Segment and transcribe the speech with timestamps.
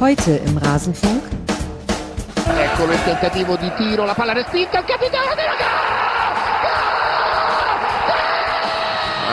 [0.00, 1.24] Heute im Rasenfunk.
[2.56, 5.56] Eccolo il tentativo di tiro, la palla respinta, il capitano della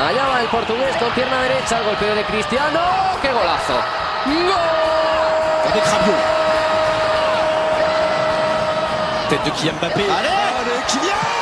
[0.08, 2.80] Allá va el portugués con pierna derecha, el golpeo de Cristiano.
[3.22, 3.74] ¡Qué golazo!
[4.26, 4.54] ¡Gol!
[5.70, 6.22] Avec Rabiot.
[9.30, 10.02] Tête de Kylian Mbappé.
[10.02, 10.30] Allez
[10.60, 11.36] Allez, Kylian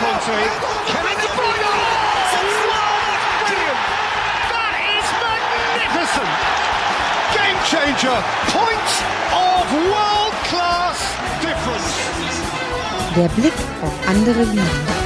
[0.00, 0.36] Conte.
[0.86, 1.13] Kevin
[6.14, 6.28] magnificent.
[7.34, 8.22] Game changer.
[8.52, 10.98] Points of world class
[11.40, 11.94] difference.
[13.16, 15.03] Der Blick auf andere Ligen.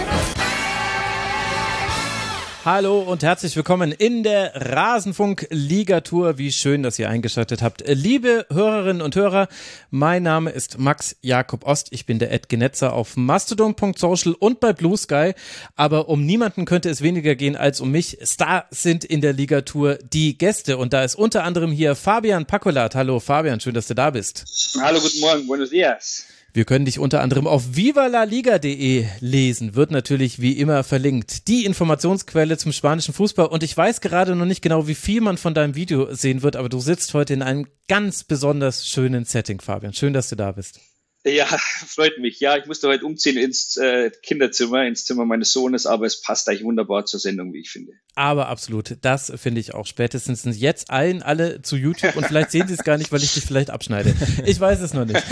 [2.71, 6.37] Hallo und herzlich willkommen in der Rasenfunk-Ligatur.
[6.37, 7.83] Wie schön, dass ihr eingeschaltet habt.
[7.87, 9.49] Liebe Hörerinnen und Hörer,
[9.91, 11.89] mein Name ist Max Jakob Ost.
[11.93, 15.33] Ich bin der Ed Genetzer auf mastodon.social und bei Blue Sky.
[15.77, 18.19] Aber um niemanden könnte es weniger gehen als um mich.
[18.23, 20.77] Star sind in der Ligatur die Gäste.
[20.77, 22.95] Und da ist unter anderem hier Fabian Pakolat.
[22.95, 24.45] Hallo Fabian, schön, dass du da bist.
[24.79, 26.27] Hallo, guten Morgen, buenos dias.
[26.54, 31.46] Wir können dich unter anderem auf vivalaliga.de lesen, wird natürlich wie immer verlinkt.
[31.46, 35.37] Die Informationsquelle zum spanischen Fußball und ich weiß gerade noch nicht genau, wie viel man
[35.37, 39.60] von deinem Video sehen wird, aber du sitzt heute in einem ganz besonders schönen Setting,
[39.60, 39.93] Fabian.
[39.93, 40.80] Schön, dass du da bist.
[41.24, 41.47] Ja,
[41.87, 42.41] freut mich.
[42.41, 46.49] Ja, ich musste heute umziehen ins äh, Kinderzimmer, ins Zimmer meines Sohnes, aber es passt
[46.49, 47.93] eigentlich wunderbar zur Sendung, wie ich finde.
[48.15, 52.69] Aber absolut, das finde ich auch spätestens jetzt allen alle zu YouTube und vielleicht sehen
[52.69, 54.15] sie es gar nicht, weil ich dich vielleicht abschneide.
[54.47, 55.23] Ich weiß es noch nicht.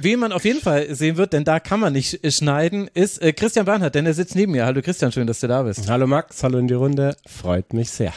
[0.00, 3.32] Wen man auf jeden Fall sehen wird, denn da kann man nicht schneiden, ist äh,
[3.32, 4.66] Christian Bernhard, denn er sitzt neben mir.
[4.66, 5.88] Hallo Christian, schön, dass du da bist.
[5.88, 7.16] Hallo Max, hallo in die Runde.
[7.26, 8.12] Freut mich sehr.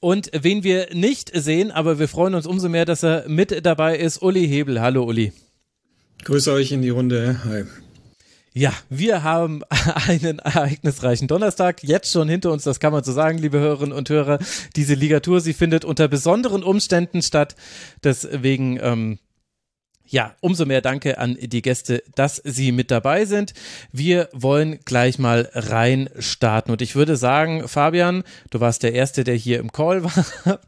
[0.00, 3.98] Und wen wir nicht sehen, aber wir freuen uns umso mehr, dass er mit dabei
[3.98, 4.80] ist, Uli Hebel.
[4.80, 5.32] Hallo Uli.
[6.24, 7.40] Grüße euch in die Runde.
[7.44, 7.64] Hi.
[8.52, 9.62] Ja, wir haben
[10.08, 14.10] einen ereignisreichen Donnerstag jetzt schon hinter uns, das kann man so sagen, liebe Hörerinnen und
[14.10, 14.38] Hörer.
[14.76, 17.54] Diese Ligatur, sie findet unter besonderen Umständen statt.
[18.02, 19.18] Deswegen, ähm,
[20.10, 23.54] ja, umso mehr Danke an die Gäste, dass sie mit dabei sind.
[23.92, 26.72] Wir wollen gleich mal rein starten.
[26.72, 30.24] Und ich würde sagen, Fabian, du warst der Erste, der hier im Call war.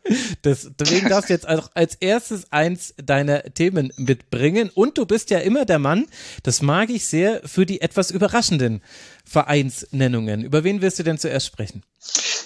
[0.45, 4.71] Deswegen darfst du jetzt auch als erstes eins deiner Themen mitbringen.
[4.73, 6.07] Und du bist ja immer der Mann,
[6.45, 8.81] das mag ich sehr, für die etwas überraschenden
[9.25, 10.45] Vereinsnennungen.
[10.45, 11.83] Über wen wirst du denn zuerst sprechen?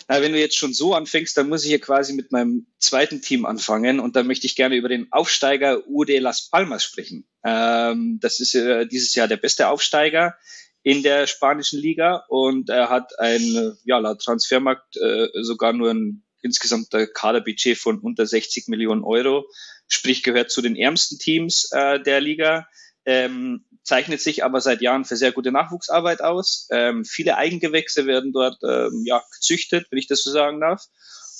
[0.08, 3.22] Na, wenn du jetzt schon so anfängst, dann muss ich hier quasi mit meinem zweiten
[3.22, 7.26] Team anfangen und da möchte ich gerne über den Aufsteiger UD Las Palmas sprechen.
[7.44, 10.36] Ähm, das ist äh, dieses Jahr der beste Aufsteiger
[10.84, 16.22] in der spanischen Liga und er hat ein, ja, laut Transfermarkt äh, sogar nur ein
[16.42, 19.46] insgesamter Kaderbudget von unter 60 Millionen Euro,
[19.88, 22.68] sprich gehört zu den ärmsten Teams äh, der Liga.
[23.04, 26.68] Ähm, zeichnet sich aber seit Jahren für sehr gute Nachwuchsarbeit aus.
[26.70, 30.84] Ähm, viele Eigengewächse werden dort ähm, ja, gezüchtet, wenn ich das so sagen darf.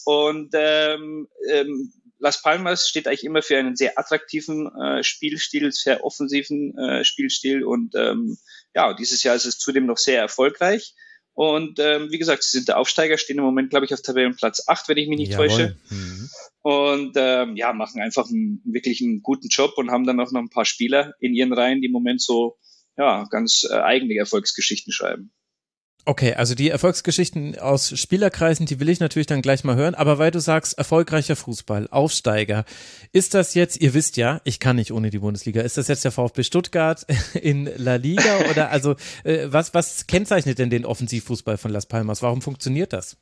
[0.05, 6.05] Und ähm, ähm, Las Palmas steht eigentlich immer für einen sehr attraktiven äh, Spielstil, sehr
[6.05, 8.39] offensiven äh, Spielstil und ähm,
[8.75, 10.95] ja, dieses Jahr ist es zudem noch sehr erfolgreich.
[11.37, 14.65] Und ähm, wie gesagt, sie sind der Aufsteiger, stehen im Moment, glaube ich, auf Tabellenplatz
[14.69, 15.49] 8, wenn ich mich nicht Jawohl.
[15.49, 15.77] täusche.
[15.91, 16.31] Mhm.
[16.63, 20.41] Und ähm, ja, machen einfach einen, wirklich einen guten Job und haben dann auch noch
[20.41, 22.57] ein paar Spieler in ihren Reihen, die im Moment so
[22.97, 25.31] ja, ganz äh, eigene Erfolgsgeschichten schreiben.
[26.09, 29.97] Okay, also die Erfolgsgeschichten aus Spielerkreisen, die will ich natürlich dann gleich mal hören.
[29.97, 32.65] Aber weil du sagst, erfolgreicher Fußball, Aufsteiger,
[33.11, 36.05] ist das jetzt, ihr wisst ja, ich kann nicht ohne die Bundesliga, ist das jetzt
[36.05, 38.95] der VfB Stuttgart in La Liga oder also
[39.25, 42.23] äh, was, was kennzeichnet denn den Offensivfußball von Las Palmas?
[42.23, 43.17] Warum funktioniert das?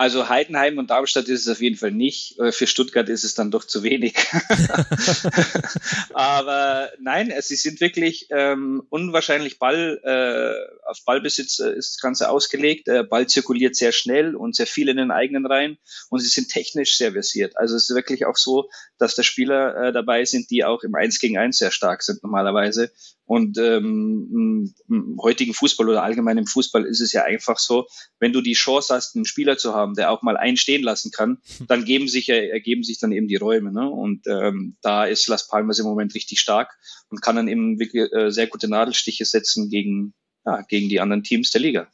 [0.00, 2.38] Also Heidenheim und Darmstadt ist es auf jeden Fall nicht.
[2.38, 4.14] Äh, Für Stuttgart ist es dann doch zu wenig.
[6.14, 12.30] Aber nein, sie sind wirklich ähm, unwahrscheinlich Ball, äh, auf Ballbesitz äh, ist das Ganze
[12.30, 12.88] ausgelegt.
[13.10, 15.76] Ball zirkuliert sehr schnell und sehr viel in den eigenen Reihen
[16.08, 17.58] und sie sind technisch sehr versiert.
[17.58, 20.94] Also es ist wirklich auch so, dass da Spieler äh, dabei sind, die auch im
[20.94, 22.90] 1 gegen 1 sehr stark sind normalerweise.
[23.30, 27.86] Und ähm, im heutigen Fußball oder allgemein im Fußball ist es ja einfach so,
[28.18, 31.10] wenn du die Chance hast, einen Spieler zu haben, der auch mal einen stehen lassen
[31.10, 31.38] kann,
[31.68, 33.72] dann geben sich, ergeben sich dann eben die Räume.
[33.72, 33.88] Ne?
[33.88, 36.78] Und ähm, da ist Las Palmas im Moment richtig stark
[37.08, 40.14] und kann dann eben wirklich äh, sehr gute Nadelstiche setzen gegen,
[40.44, 41.88] ja, gegen die anderen Teams der Liga.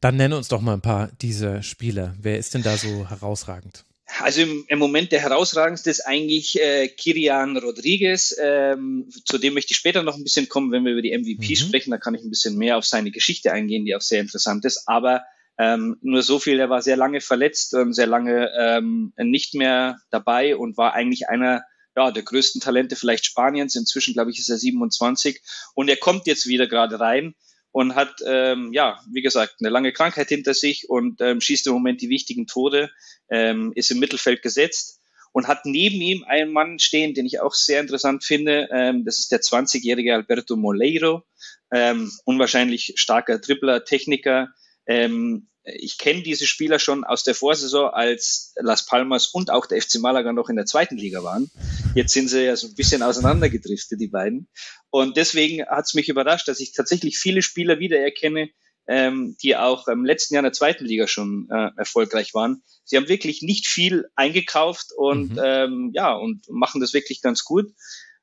[0.00, 2.16] Dann nenne uns doch mal ein paar dieser Spieler.
[2.20, 3.84] Wer ist denn da so herausragend?
[4.20, 8.36] Also im, im Moment der herausragendste ist eigentlich äh, Kirian Rodriguez.
[8.42, 11.52] Ähm, zu dem möchte ich später noch ein bisschen kommen, wenn wir über die MVP
[11.52, 11.56] Mhm.
[11.56, 11.90] sprechen.
[11.92, 14.82] Da kann ich ein bisschen mehr auf seine Geschichte eingehen, die auch sehr interessant ist.
[14.86, 15.22] Aber
[15.58, 19.98] ähm, nur so viel, er war sehr lange verletzt, ähm, sehr lange ähm, nicht mehr
[20.10, 21.64] dabei und war eigentlich einer
[21.96, 23.76] ja, der größten Talente vielleicht Spaniens.
[23.76, 25.42] Inzwischen, glaube ich, ist er 27.
[25.74, 27.34] Und er kommt jetzt wieder gerade rein
[27.70, 31.72] und hat, ähm, ja, wie gesagt, eine lange Krankheit hinter sich und ähm, schießt im
[31.72, 32.90] Moment die wichtigen Tode,
[33.30, 35.00] ähm, ist im Mittelfeld gesetzt
[35.32, 38.68] und hat neben ihm einen Mann stehen, den ich auch sehr interessant finde.
[38.70, 41.24] Ähm, das ist der 20-jährige Alberto Moleiro,
[41.72, 44.48] ähm, unwahrscheinlich starker Dribbler, Techniker.
[44.86, 49.80] Ähm, ich kenne diese Spieler schon aus der Vorsaison, als Las Palmas und auch der
[49.80, 51.50] FC Malaga noch in der zweiten Liga waren.
[51.94, 54.48] Jetzt sind sie ja so ein bisschen auseinandergedriftet, die beiden.
[54.90, 58.50] Und deswegen hat es mich überrascht, dass ich tatsächlich viele Spieler wiedererkenne,
[58.88, 62.64] ähm, die auch im letzten Jahr in der zweiten Liga schon äh, erfolgreich waren.
[62.84, 65.40] Sie haben wirklich nicht viel eingekauft und mhm.
[65.44, 67.72] ähm, ja und machen das wirklich ganz gut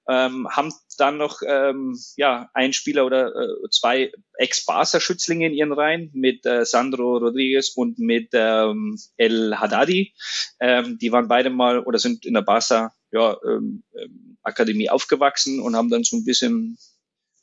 [0.09, 6.11] ähm, haben dann noch ähm, ja ein Spieler oder äh, zwei Ex-Barca-Schützlinge in ihren Reihen
[6.13, 10.13] mit äh, Sandro Rodriguez und mit ähm, El Haddadi.
[10.59, 15.59] Ähm, die waren beide mal oder sind in der Barca ja, ähm, ähm Akademie aufgewachsen
[15.59, 16.77] und haben dann so ein bisschen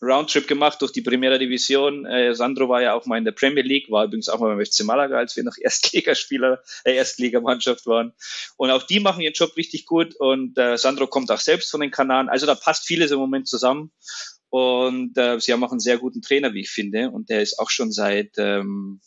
[0.03, 2.05] Roundtrip gemacht durch die Primera Division.
[2.05, 4.65] Äh, Sandro war ja auch mal in der Premier League, war übrigens auch mal beim
[4.65, 8.13] FC Malaga, als wir noch Erstligaspieler, äh, Erstligamannschaft waren.
[8.57, 11.81] Und auch die machen ihren Job richtig gut und äh, Sandro kommt auch selbst von
[11.81, 12.29] den Kanaren.
[12.29, 13.91] Also da passt vieles im Moment zusammen.
[14.49, 17.11] Und äh, sie haben auch einen sehr guten Trainer, wie ich finde.
[17.11, 19.01] Und der ist auch schon seit, ähm,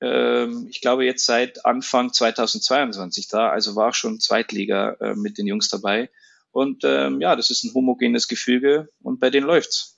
[0.00, 3.50] ähm, ich glaube jetzt seit Anfang 2022 da.
[3.50, 6.10] Also war auch schon Zweitliga äh, mit den Jungs dabei.
[6.52, 9.91] Und ähm, ja, das ist ein homogenes Gefüge und bei denen läuft's.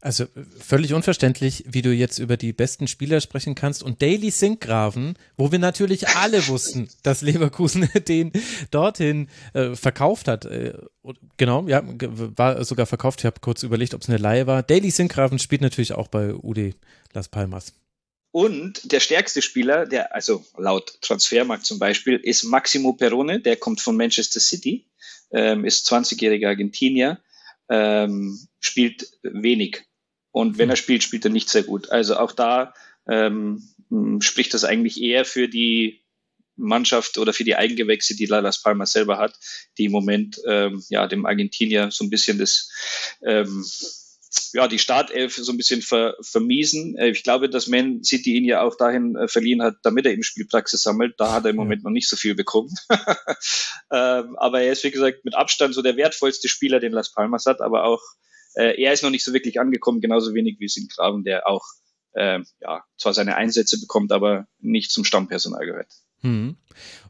[0.00, 0.26] Also
[0.60, 3.82] völlig unverständlich, wie du jetzt über die besten Spieler sprechen kannst.
[3.82, 8.32] Und Daily Sinkgraven, wo wir natürlich alle wussten, dass Leverkusen den
[8.70, 10.44] dorthin äh, verkauft hat.
[10.44, 10.74] Äh,
[11.36, 13.20] genau, ja, war sogar verkauft.
[13.20, 14.62] Ich habe kurz überlegt, ob es eine Laie war.
[14.62, 16.74] Daily Sinkgraven spielt natürlich auch bei UD
[17.12, 17.72] Las Palmas.
[18.30, 23.80] Und der stärkste Spieler, der, also laut Transfermarkt zum Beispiel, ist Maximo Perone, der kommt
[23.80, 24.86] von Manchester City,
[25.32, 27.18] ähm, ist 20-jähriger Argentinier,
[27.68, 29.87] ähm, spielt wenig
[30.30, 31.90] und wenn er spielt, spielt er nicht sehr gut.
[31.90, 32.74] Also auch da
[33.08, 33.62] ähm,
[34.20, 36.02] spricht das eigentlich eher für die
[36.56, 39.38] Mannschaft oder für die Eigengewächse, die Las Palmas selber hat,
[39.78, 42.70] die im Moment ähm, ja dem Argentinier so ein bisschen das
[43.24, 43.64] ähm,
[44.52, 46.96] ja, die Startelf so ein bisschen ver, vermiesen.
[46.96, 50.12] Äh, ich glaube, dass Man City ihn ja auch dahin äh, verliehen hat, damit er
[50.12, 51.14] eben Spielpraxis sammelt.
[51.18, 52.74] Da hat er im Moment noch nicht so viel bekommen.
[53.90, 57.46] ähm, aber er ist, wie gesagt, mit Abstand so der wertvollste Spieler, den Las Palmas
[57.46, 58.02] hat, aber auch
[58.58, 61.64] äh, er ist noch nicht so wirklich angekommen, genauso wenig wie Sinkgraven, der auch
[62.12, 65.92] äh, ja, zwar seine Einsätze bekommt, aber nicht zum Stammpersonal gehört.
[66.20, 66.56] Hm.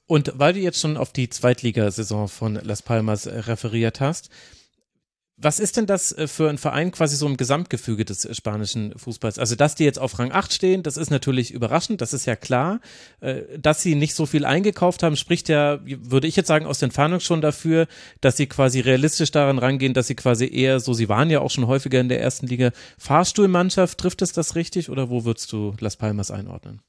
[0.06, 4.30] Und weil du jetzt schon auf die Zweitligasaison von Las Palmas referiert hast,
[5.40, 8.98] was ist denn das äh, für ein Verein quasi so im Gesamtgefüge des äh, spanischen
[8.98, 9.38] Fußballs?
[9.38, 12.34] Also, dass die jetzt auf Rang 8 stehen, das ist natürlich überraschend, das ist ja
[12.34, 12.80] klar.
[13.20, 16.80] Äh, dass sie nicht so viel eingekauft haben, spricht ja, würde ich jetzt sagen, aus
[16.80, 17.86] den Fahndungen schon dafür,
[18.20, 21.50] dass sie quasi realistisch daran rangehen, dass sie quasi eher so, sie waren ja auch
[21.50, 25.74] schon häufiger in der ersten Liga, Fahrstuhlmannschaft, trifft es das richtig oder wo würdest du
[25.78, 26.82] Las Palmas einordnen?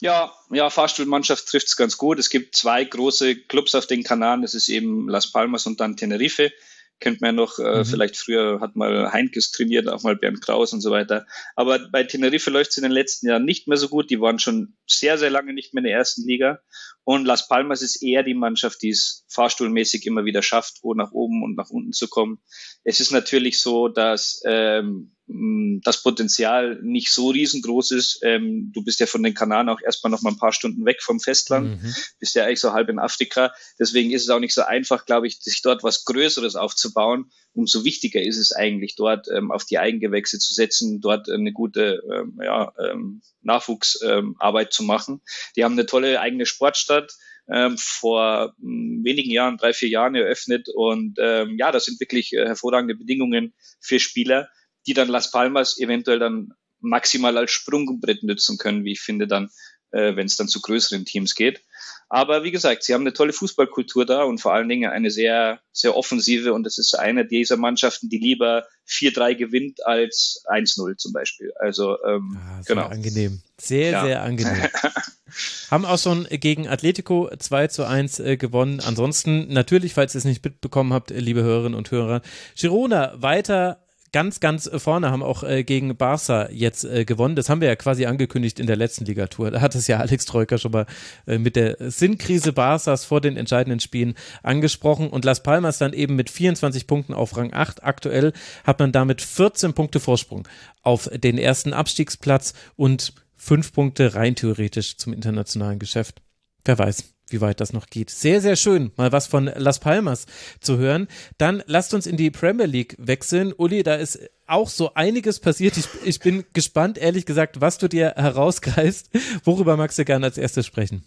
[0.00, 2.18] Ja, ja, Fahrstuhlmannschaft trifft es ganz gut.
[2.18, 5.96] Es gibt zwei große Clubs auf den Kanaren, das ist eben Las Palmas und dann
[5.96, 6.52] Tenerife
[7.00, 7.84] kennt man ja noch, äh, mhm.
[7.84, 11.26] vielleicht früher hat mal Heinkes trainiert, auch mal Bernd Kraus und so weiter.
[11.54, 14.10] Aber bei Tenerife läuft es in den letzten Jahren nicht mehr so gut.
[14.10, 16.60] Die waren schon sehr, sehr lange nicht mehr in der ersten Liga.
[17.04, 21.12] Und Las Palmas ist eher die Mannschaft, die es fahrstuhlmäßig immer wieder schafft, wo nach
[21.12, 22.38] oben und nach unten zu kommen.
[22.82, 28.20] Es ist natürlich so, dass ähm, das Potenzial nicht so riesengroß ist.
[28.22, 31.02] Ähm, du bist ja von den Kanaren auch erstmal noch mal ein paar Stunden weg
[31.02, 31.94] vom Festland, mhm.
[32.20, 33.52] bist ja eigentlich so halb in Afrika.
[33.78, 37.30] Deswegen ist es auch nicht so einfach, glaube ich, sich dort was Größeres aufzubauen.
[37.54, 42.02] Umso wichtiger ist es eigentlich, dort ähm, auf die Eigengewächse zu setzen, dort eine gute
[42.12, 45.22] ähm, ja, ähm, Nachwuchsarbeit zu machen.
[45.56, 47.12] Die haben eine tolle eigene Sportstadt
[47.48, 50.68] ähm, vor wenigen Jahren, drei, vier Jahren eröffnet.
[50.72, 54.48] Und ähm, ja, das sind wirklich äh, hervorragende Bedingungen für Spieler
[54.86, 59.50] die dann Las Palmas eventuell dann maximal als Sprungbrett nützen können, wie ich finde, dann,
[59.90, 61.62] äh, wenn es dann zu größeren Teams geht.
[62.08, 65.60] Aber wie gesagt, sie haben eine tolle Fußballkultur da und vor allen Dingen eine sehr,
[65.72, 71.12] sehr offensive und das ist eine dieser Mannschaften, die lieber 4-3 gewinnt als 1-0 zum
[71.12, 71.52] Beispiel.
[71.58, 72.86] Also ähm, ah, sehr genau.
[72.86, 73.42] angenehm.
[73.58, 74.04] Sehr, ja.
[74.04, 74.68] sehr angenehm.
[75.70, 78.80] haben auch schon gegen Atletico 2 zu 1 äh, gewonnen.
[78.80, 82.22] Ansonsten natürlich, falls ihr es nicht mitbekommen habt, liebe Hörerinnen und Hörer,
[82.54, 83.85] Girona weiter
[84.16, 87.36] ganz, ganz vorne, haben auch äh, gegen Barca jetzt äh, gewonnen.
[87.36, 89.50] Das haben wir ja quasi angekündigt in der letzten Ligatur.
[89.50, 90.86] Da hat es ja Alex Troika schon mal
[91.26, 95.10] äh, mit der Sinnkrise Barças vor den entscheidenden Spielen angesprochen.
[95.10, 97.84] Und Las Palmas dann eben mit 24 Punkten auf Rang 8.
[97.84, 98.32] Aktuell
[98.64, 100.48] hat man damit 14 Punkte Vorsprung
[100.80, 106.22] auf den ersten Abstiegsplatz und fünf Punkte rein theoretisch zum internationalen Geschäft.
[106.64, 108.10] wer weiß wie weit das noch geht.
[108.10, 110.26] Sehr, sehr schön, mal was von Las Palmas
[110.60, 111.08] zu hören.
[111.38, 113.52] Dann lasst uns in die Premier League wechseln.
[113.56, 115.76] Uli, da ist auch so einiges passiert.
[115.76, 119.10] Ich, ich bin gespannt, ehrlich gesagt, was du dir herausgreifst.
[119.44, 121.04] Worüber magst du gerne als erstes sprechen?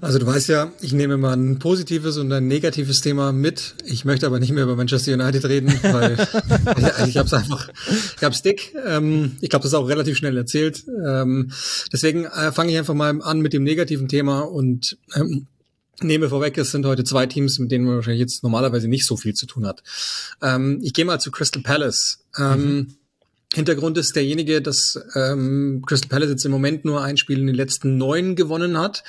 [0.00, 3.74] Also du weißt ja, ich nehme mal ein positives und ein negatives Thema mit.
[3.84, 6.16] Ich möchte aber nicht mehr über Manchester United reden, weil
[7.08, 7.68] ich habe es einfach,
[8.16, 8.74] ich habe dick.
[8.86, 10.84] Ähm, ich glaube, das ist auch relativ schnell erzählt.
[11.04, 11.50] Ähm,
[11.92, 15.48] deswegen äh, fange ich einfach mal an mit dem negativen Thema und ähm,
[16.00, 19.16] nehme vorweg, es sind heute zwei Teams, mit denen man wahrscheinlich jetzt normalerweise nicht so
[19.16, 19.82] viel zu tun hat.
[20.40, 22.20] Ähm, ich gehe mal zu Crystal Palace.
[22.38, 22.94] Ähm, mhm.
[23.52, 27.56] Hintergrund ist derjenige, dass ähm, Crystal Palace jetzt im Moment nur ein Spiel in den
[27.56, 29.02] letzten neun gewonnen hat.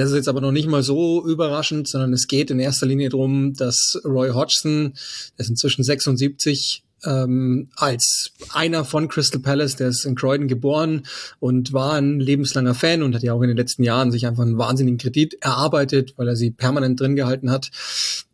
[0.00, 3.10] Das ist jetzt aber noch nicht mal so überraschend, sondern es geht in erster Linie
[3.10, 4.94] darum, dass Roy Hodgson,
[5.36, 11.06] der ist inzwischen 76, ähm, als einer von Crystal Palace, der ist in Croydon geboren
[11.38, 14.42] und war ein lebenslanger Fan und hat ja auch in den letzten Jahren sich einfach
[14.42, 17.70] einen wahnsinnigen Kredit erarbeitet, weil er sie permanent drin gehalten hat.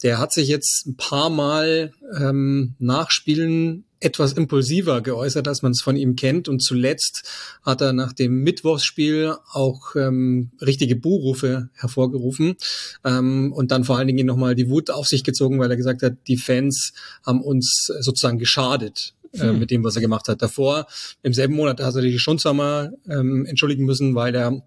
[0.03, 5.83] Der hat sich jetzt ein paar Mal ähm, nachspielen etwas impulsiver geäußert, als man es
[5.83, 6.49] von ihm kennt.
[6.49, 7.29] Und zuletzt
[7.63, 12.57] hat er nach dem Mittwochsspiel auch ähm, richtige Buhrufe hervorgerufen
[13.05, 16.03] ähm, und dann vor allen Dingen nochmal die Wut auf sich gezogen, weil er gesagt
[16.03, 16.93] hat, die Fans
[17.25, 19.59] haben uns sozusagen geschadet äh, hm.
[19.59, 20.41] mit dem, was er gemacht hat.
[20.41, 20.87] Davor,
[21.23, 24.63] im selben Monat, hat er die Schunzhammer ähm, entschuldigen müssen, weil er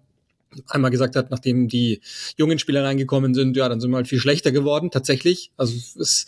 [0.66, 2.00] einmal gesagt hat, nachdem die
[2.36, 5.50] jungen Spieler reingekommen sind, ja, dann sind wir halt viel schlechter geworden, tatsächlich.
[5.56, 6.26] Also es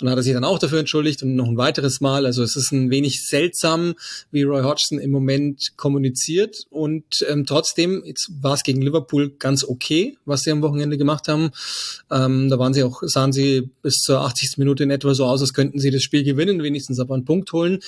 [0.00, 2.26] und hat er sich dann auch dafür entschuldigt und noch ein weiteres Mal.
[2.26, 3.94] Also es ist ein wenig seltsam,
[4.30, 6.64] wie Roy Hodgson im Moment kommuniziert.
[6.70, 11.28] Und ähm, trotzdem, jetzt war es gegen Liverpool ganz okay, was sie am Wochenende gemacht
[11.28, 11.50] haben.
[12.10, 14.58] Ähm, da waren sie auch, sahen sie bis zur 80.
[14.58, 17.52] Minute in etwa so aus, als könnten sie das Spiel gewinnen, wenigstens aber einen Punkt
[17.52, 17.80] holen.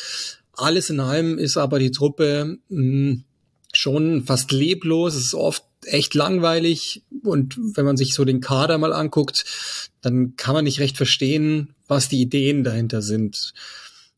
[0.53, 3.25] Alles in allem ist aber die Truppe mh, hm,
[3.73, 5.15] schon fast leblos.
[5.15, 7.02] Es ist oft echt langweilig.
[7.23, 9.45] Und wenn man sich so den Kader mal anguckt,
[10.02, 13.52] dann kann man nicht recht verstehen, was die Ideen dahinter sind.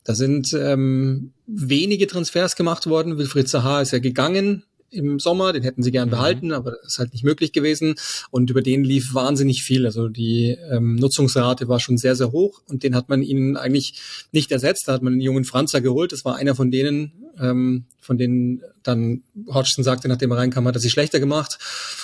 [0.03, 3.17] Da sind ähm, wenige Transfers gemacht worden.
[3.17, 6.11] Wilfried Zaha ist ja gegangen im Sommer, den hätten sie gern mhm.
[6.11, 7.95] behalten, aber das ist halt nicht möglich gewesen.
[8.31, 9.85] Und über den lief wahnsinnig viel.
[9.85, 13.99] Also die ähm, Nutzungsrate war schon sehr, sehr hoch und den hat man ihnen eigentlich
[14.31, 14.87] nicht ersetzt.
[14.87, 16.11] Da hat man einen jungen Franzer geholt.
[16.11, 20.75] Das war einer von denen, ähm, von denen dann Hodgson sagte, nachdem er reinkam, hat
[20.75, 21.59] er sich schlechter gemacht.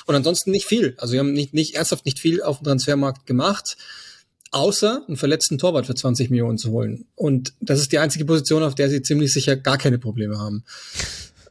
[0.05, 0.95] Und ansonsten nicht viel.
[0.97, 3.77] Also wir haben nicht, nicht ernsthaft nicht viel auf dem Transfermarkt gemacht
[4.55, 7.05] außer einen verletzten Torwart für 20 Millionen zu holen.
[7.15, 10.63] Und das ist die einzige Position, auf der sie ziemlich sicher gar keine Probleme haben.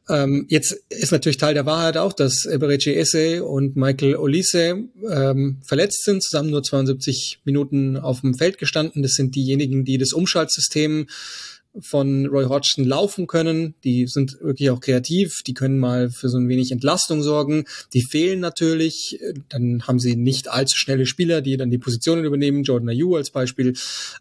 [0.08, 5.58] Ähm, jetzt ist natürlich Teil der Wahrheit auch, dass Eberechi Esse und Michael Olise ähm,
[5.62, 9.02] verletzt sind, zusammen nur 72 Minuten auf dem Feld gestanden.
[9.02, 11.06] Das sind diejenigen, die das Umschaltsystem
[11.80, 13.74] von Roy Hodgson laufen können.
[13.84, 15.42] Die sind wirklich auch kreativ.
[15.46, 17.64] Die können mal für so ein wenig Entlastung sorgen.
[17.92, 19.18] Die fehlen natürlich.
[19.48, 22.62] Dann haben sie nicht allzu schnelle Spieler, die dann die Positionen übernehmen.
[22.62, 23.74] Jordan Ayew als Beispiel.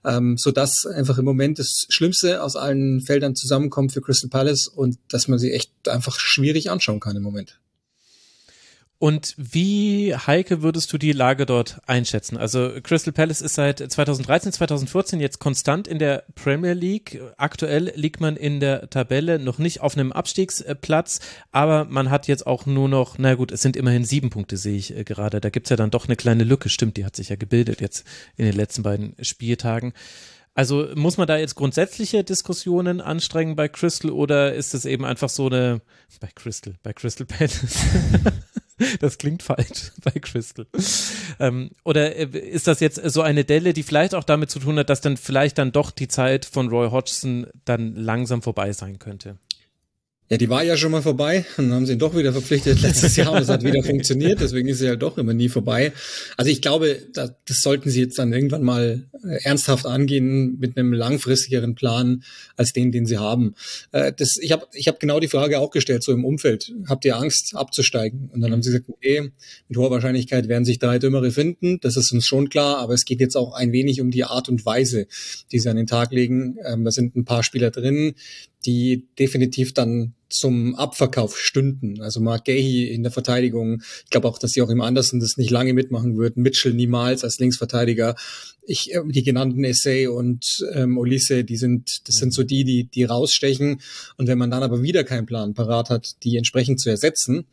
[0.03, 4.67] Ähm, so dass einfach im Moment das Schlimmste aus allen Feldern zusammenkommt für Crystal Palace
[4.67, 7.59] und dass man sie echt einfach schwierig anschauen kann im Moment.
[9.03, 12.37] Und wie, Heike, würdest du die Lage dort einschätzen?
[12.37, 17.21] Also Crystal Palace ist seit 2013, 2014 jetzt konstant in der Premier League.
[17.35, 21.19] Aktuell liegt man in der Tabelle noch nicht auf einem Abstiegsplatz,
[21.51, 24.77] aber man hat jetzt auch nur noch, na gut, es sind immerhin sieben Punkte, sehe
[24.77, 25.41] ich äh, gerade.
[25.41, 28.07] Da gibt's ja dann doch eine kleine Lücke, stimmt, die hat sich ja gebildet jetzt
[28.37, 29.91] in den letzten beiden Spieltagen.
[30.53, 35.27] Also muss man da jetzt grundsätzliche Diskussionen anstrengen bei Crystal oder ist es eben einfach
[35.27, 35.81] so eine
[36.21, 37.79] bei Crystal, bei Crystal Palace?
[38.99, 40.65] Das klingt falsch bei Crystal.
[41.39, 44.77] Ähm, oder äh, ist das jetzt so eine Delle, die vielleicht auch damit zu tun
[44.79, 48.99] hat, dass dann vielleicht dann doch die Zeit von Roy Hodgson dann langsam vorbei sein
[48.99, 49.37] könnte?
[50.29, 52.81] Ja, die war ja schon mal vorbei und dann haben sie ihn doch wieder verpflichtet
[52.81, 55.91] letztes Jahr und es hat wieder funktioniert, deswegen ist sie ja doch immer nie vorbei.
[56.37, 60.77] Also ich glaube, das, das sollten sie jetzt dann irgendwann mal äh, ernsthaft angehen mit
[60.77, 62.23] einem langfristigeren Plan
[62.55, 63.55] als den, den sie haben.
[63.91, 67.03] Äh, das, ich habe ich hab genau die Frage auch gestellt, so im Umfeld, habt
[67.03, 68.29] ihr Angst abzusteigen?
[68.33, 69.31] Und dann haben sie gesagt, okay,
[69.67, 73.03] mit hoher Wahrscheinlichkeit werden sich drei Dümmere finden, das ist uns schon klar, aber es
[73.03, 75.05] geht jetzt auch ein wenig um die Art und Weise,
[75.51, 76.57] die sie an den Tag legen.
[76.65, 78.15] Ähm, da sind ein paar Spieler drin,
[78.65, 82.01] die definitiv dann zum Abverkauf stünden.
[82.01, 83.81] Also Mark Gahey in der Verteidigung.
[84.03, 86.41] Ich glaube auch, dass sie auch im Anderson das nicht lange mitmachen würden.
[86.41, 88.15] Mitchell niemals als Linksverteidiger.
[88.65, 92.85] Ich, äh, die genannten Essay und ähm, Olise, die sind, das sind so die, die,
[92.85, 93.79] die rausstechen.
[94.17, 97.45] Und wenn man dann aber wieder keinen Plan parat hat, die entsprechend zu ersetzen,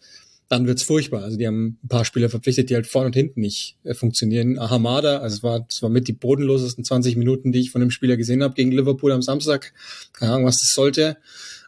[0.51, 1.23] dann wird's furchtbar.
[1.23, 4.59] Also die haben ein paar Spieler verpflichtet, die halt vorne und hinten nicht äh, funktionieren.
[4.59, 7.93] Ahamada, also es war, es war mit die bodenlosesten 20 Minuten, die ich von dem
[7.93, 9.73] Spieler gesehen habe gegen Liverpool am Samstag.
[10.13, 11.19] Keine Ahnung, was das sollte.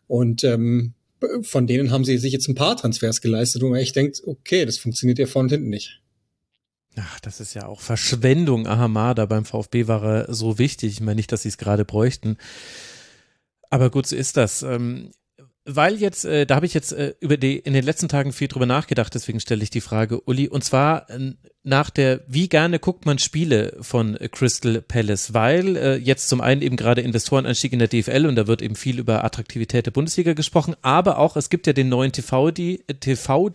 [0.09, 0.95] Und ähm,
[1.43, 4.67] von denen haben sie sich jetzt ein paar Transfers geleistet, wo man echt denkt, okay,
[4.67, 6.01] das funktioniert ja vorne und hinten nicht.
[6.97, 8.67] Ach, das ist ja auch Verschwendung.
[8.67, 10.95] Ahamada beim VfB war er so wichtig.
[10.95, 12.37] Ich meine nicht, dass sie es gerade bräuchten.
[13.71, 14.65] Aber gut, so ist das.
[14.65, 15.13] Ähm,
[15.65, 18.49] weil jetzt, äh, da habe ich jetzt äh, über die in den letzten Tagen viel
[18.49, 21.33] drüber nachgedacht, deswegen stelle ich die Frage, Uli, und zwar äh,
[21.65, 26.61] nach der, wie gerne guckt man Spiele von Crystal Palace, weil äh, jetzt zum einen
[26.61, 30.33] eben gerade Investorenanstieg in der DFL und da wird eben viel über Attraktivität der Bundesliga
[30.33, 33.51] gesprochen, aber auch es gibt ja den neuen TV-Deal TV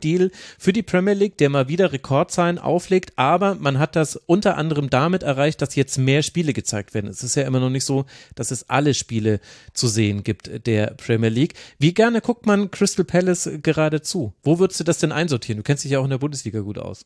[0.58, 4.90] für die Premier League, der mal wieder Rekordzahlen auflegt, aber man hat das unter anderem
[4.90, 7.10] damit erreicht, dass jetzt mehr Spiele gezeigt werden.
[7.10, 9.42] Es ist ja immer noch nicht so, dass es alle Spiele
[9.74, 11.56] zu sehen gibt der Premier League.
[11.78, 14.34] Wie gerne guckt man Crystal Palace gerade zu?
[14.44, 15.58] Wo würdest du das denn einsortieren?
[15.58, 17.02] Du kennst dich ja auch in der Bundesliga gut aus.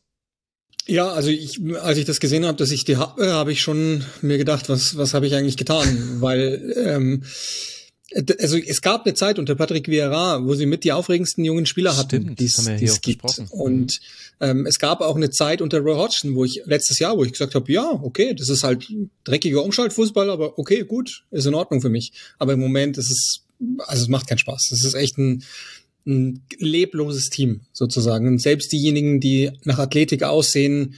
[0.86, 4.04] Ja, also ich, als ich das gesehen habe, dass ich die habe, habe ich schon
[4.20, 6.16] mir gedacht, was, was habe ich eigentlich getan?
[6.20, 7.22] Weil ähm,
[8.40, 11.96] also es gab eine Zeit unter Patrick Vieira, wo sie mit die aufregendsten jungen Spieler
[11.96, 13.24] hatten, die es gibt.
[13.50, 14.00] Und
[14.40, 17.32] ähm, es gab auch eine Zeit unter Roy Hodgson, wo ich letztes Jahr, wo ich
[17.32, 18.86] gesagt habe, ja, okay, das ist halt
[19.24, 22.12] dreckiger Umschaltfußball, aber okay, gut, ist in Ordnung für mich.
[22.38, 23.44] Aber im Moment ist es,
[23.86, 24.70] also es macht keinen Spaß.
[24.72, 25.44] Es ist echt ein
[26.06, 28.26] ein lebloses Team sozusagen.
[28.26, 30.94] Und selbst diejenigen, die nach Athletik aussehen,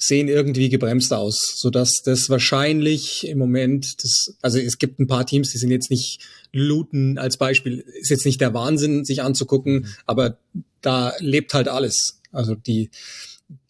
[0.00, 5.08] sehen irgendwie gebremst aus, so dass das wahrscheinlich im Moment, das, also es gibt ein
[5.08, 6.20] paar Teams, die sind jetzt nicht
[6.52, 9.86] Luton als Beispiel, ist jetzt nicht der Wahnsinn, sich anzugucken, mhm.
[10.06, 10.38] aber
[10.82, 12.20] da lebt halt alles.
[12.30, 12.90] Also die,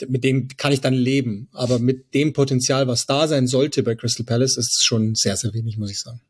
[0.07, 1.49] mit denen kann ich dann leben.
[1.53, 5.37] Aber mit dem Potenzial, was da sein sollte bei Crystal Palace, ist es schon sehr,
[5.37, 6.21] sehr wenig, muss ich sagen.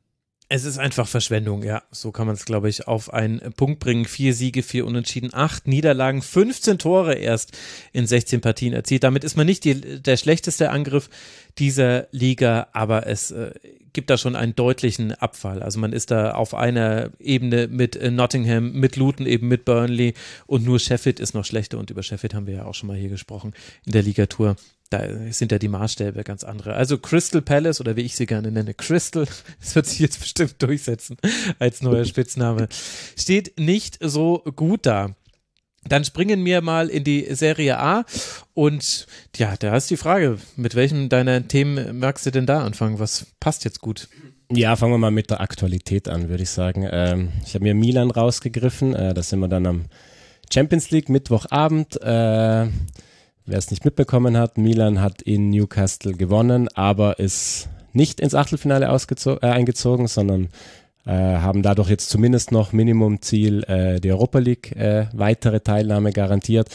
[0.50, 1.82] Es ist einfach Verschwendung, ja.
[1.90, 4.06] So kann man es, glaube ich, auf einen Punkt bringen.
[4.06, 7.56] Vier Siege, vier Unentschieden, acht Niederlagen, 15 Tore erst
[7.92, 9.04] in 16 Partien erzielt.
[9.04, 11.10] Damit ist man nicht die, der schlechteste Angriff
[11.58, 13.52] dieser Liga, aber es äh,
[13.92, 15.62] gibt da schon einen deutlichen Abfall.
[15.62, 20.14] Also man ist da auf einer Ebene mit äh, Nottingham, mit Luton, eben mit Burnley
[20.46, 22.96] und nur Sheffield ist noch schlechter und über Sheffield haben wir ja auch schon mal
[22.96, 23.52] hier gesprochen
[23.84, 24.56] in der Ligatur
[24.90, 26.74] da sind ja die Maßstäbe ganz andere.
[26.74, 29.26] Also Crystal Palace oder wie ich sie gerne nenne, Crystal,
[29.60, 31.16] das wird sich jetzt bestimmt durchsetzen
[31.58, 32.68] als neuer Spitzname,
[33.18, 35.14] steht nicht so gut da.
[35.88, 38.04] Dann springen wir mal in die Serie A
[38.52, 42.98] und ja, da ist die Frage, mit welchem deiner Themen magst du denn da anfangen?
[42.98, 44.08] Was passt jetzt gut?
[44.50, 46.88] Ja, fangen wir mal mit der Aktualität an, würde ich sagen.
[46.90, 49.84] Ähm, ich habe mir Milan rausgegriffen, äh, da sind wir dann am
[50.52, 52.00] Champions League Mittwochabend.
[52.02, 52.66] Äh,
[53.50, 58.84] Wer es nicht mitbekommen hat, Milan hat in Newcastle gewonnen, aber ist nicht ins Achtelfinale
[58.84, 60.50] äh, eingezogen, sondern
[61.06, 66.68] äh, haben dadurch jetzt zumindest noch Minimumziel äh, die Europa League äh, weitere Teilnahme garantiert.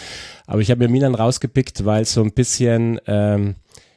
[0.47, 3.53] Aber ich habe mir Milan rausgepickt, weil so ein bisschen ähm,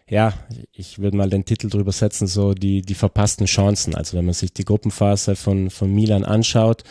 [0.07, 0.35] ja,
[0.73, 3.95] ich würde mal den Titel drüber setzen, so die, die verpassten Chancen.
[3.95, 6.85] Also wenn man sich die Gruppenphase von, von Milan anschaut,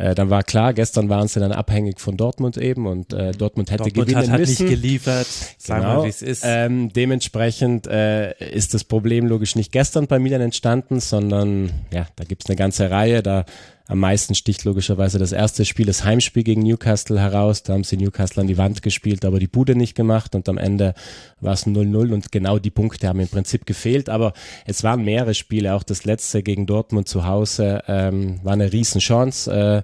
[0.00, 3.70] äh, dann war klar, gestern waren sie dann abhängig von Dortmund eben und äh, Dortmund
[3.70, 4.64] hätte Dortmund gewinnen hat, müssen.
[4.64, 5.26] nicht geliefert,
[5.58, 5.98] sagen genau.
[5.98, 6.42] wir, wie es ist.
[6.46, 12.24] Ähm, dementsprechend äh, ist das Problem logisch nicht gestern bei Milan entstanden, sondern ja, da
[12.24, 13.44] gibt es eine ganze Reihe, da
[13.90, 17.64] am meisten sticht logischerweise das erste Spiel, das Heimspiel gegen Newcastle heraus.
[17.64, 20.58] Da haben sie Newcastle an die Wand gespielt, aber die Bude nicht gemacht und am
[20.58, 20.94] Ende
[21.40, 24.08] war es 0-0 und genau die Punkte haben im Prinzip gefehlt.
[24.08, 24.32] Aber
[24.64, 29.50] es waren mehrere Spiele, auch das letzte gegen Dortmund zu Hause ähm, war eine Riesenchance.
[29.50, 29.82] Äh,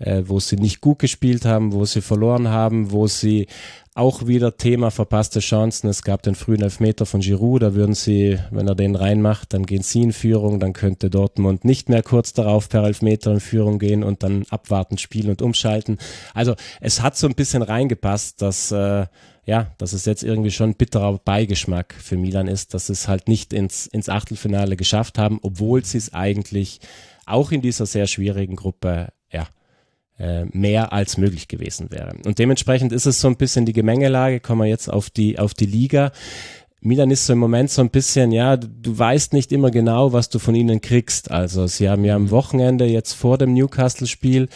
[0.00, 3.46] äh, wo sie nicht gut gespielt haben, wo sie verloren haben, wo sie
[3.94, 5.88] auch wieder Thema verpasste Chancen.
[5.88, 9.66] Es gab den frühen Elfmeter von Giroud, da würden sie, wenn er den reinmacht, dann
[9.66, 13.78] gehen sie in Führung, dann könnte Dortmund nicht mehr kurz darauf per Elfmeter in Führung
[13.78, 15.98] gehen und dann abwarten, spielen und umschalten.
[16.34, 19.06] Also es hat so ein bisschen reingepasst, dass äh,
[19.44, 23.26] ja, dass es jetzt irgendwie schon bitterer Beigeschmack für Milan ist, dass sie es halt
[23.26, 26.78] nicht ins, ins Achtelfinale geschafft haben, obwohl sie es eigentlich
[27.26, 29.08] auch in dieser sehr schwierigen Gruppe
[30.20, 32.14] äh, mehr als möglich gewesen wäre.
[32.26, 35.54] Und dementsprechend ist es so ein bisschen die Gemengelage, kommen wir jetzt auf die, auf
[35.54, 36.12] die Liga.
[36.82, 40.30] Milan ist so im Moment so ein bisschen, ja, du weißt nicht immer genau, was
[40.30, 41.30] du von ihnen kriegst.
[41.30, 44.48] Also sie haben ja am Wochenende jetzt vor dem Newcastle-Spiel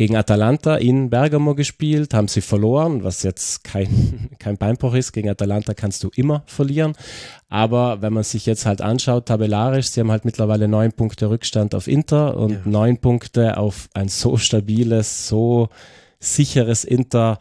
[0.00, 5.12] gegen Atalanta in Bergamo gespielt, haben sie verloren, was jetzt kein, kein Beinbruch ist.
[5.12, 6.94] Gegen Atalanta kannst du immer verlieren.
[7.50, 11.74] Aber wenn man sich jetzt halt anschaut, tabellarisch, sie haben halt mittlerweile neun Punkte Rückstand
[11.74, 12.60] auf Inter und ja.
[12.64, 15.68] neun Punkte auf ein so stabiles, so
[16.20, 17.38] sicheres Inter.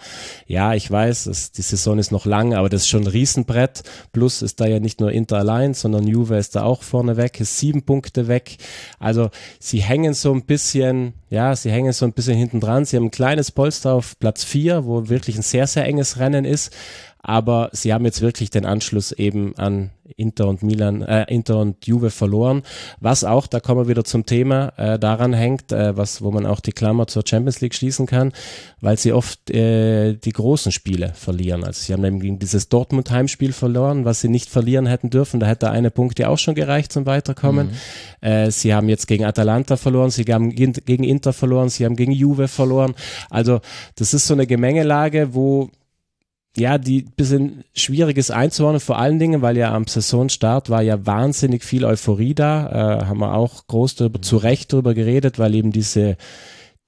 [0.48, 3.84] Ja, ich weiß, es, die Saison ist noch lang, aber das ist schon ein Riesenbrett.
[4.14, 7.40] Plus ist da ja nicht nur Inter allein, sondern Juve ist da auch vorne weg,
[7.42, 8.58] ist sieben Punkte weg.
[8.98, 12.86] Also sie hängen so ein bisschen, ja, sie hängen so ein bisschen hinten dran.
[12.86, 16.46] Sie haben ein kleines Polster auf Platz vier, wo wirklich ein sehr, sehr enges Rennen
[16.46, 16.74] ist.
[17.22, 21.86] Aber sie haben jetzt wirklich den Anschluss eben an Inter und Milan, äh, Inter und
[21.86, 22.64] Juve verloren,
[23.00, 26.46] was auch, da kommen wir wieder zum Thema, äh, daran hängt, äh, was, wo man
[26.46, 28.32] auch die Klammer zur Champions League schließen kann,
[28.82, 31.64] weil sie oft äh, die großen Spiele verlieren.
[31.64, 35.40] Also sie haben eben gegen dieses Dortmund-Heimspiel verloren, was sie nicht verlieren hätten dürfen.
[35.40, 37.68] Da hätte eine Punkt ja auch schon gereicht zum Weiterkommen.
[38.22, 38.28] Mhm.
[38.28, 42.12] Äh, sie haben jetzt gegen Atalanta verloren, sie haben gegen Inter verloren, sie haben gegen
[42.12, 42.96] Juve verloren.
[43.30, 43.60] Also
[43.96, 45.70] das ist so eine Gemengelage, wo
[46.60, 51.64] ja, die bisschen schwieriges einzuordnen, vor allen Dingen, weil ja am Saisonstart war ja wahnsinnig
[51.64, 55.72] viel Euphorie da, äh, haben wir auch groß darüber, zu Recht darüber geredet, weil eben
[55.72, 56.18] diese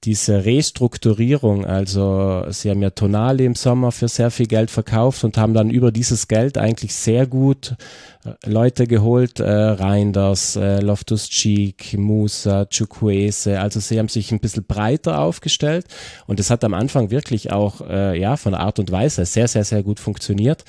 [0.04, 5.38] diese Restrukturierung, also sie haben ja Tonali im Sommer für sehr viel Geld verkauft und
[5.38, 7.76] haben dann über dieses Geld eigentlich sehr gut
[8.24, 14.64] äh, Leute geholt, äh, Reinders, äh, Loftus-Cheek, Musa, Chukwese, also sie haben sich ein bisschen
[14.64, 15.86] breiter aufgestellt
[16.26, 19.46] und es hat am Anfang wirklich auch, äh, ja, von der Art und Weise sehr,
[19.46, 20.64] sehr, sehr gut funktioniert.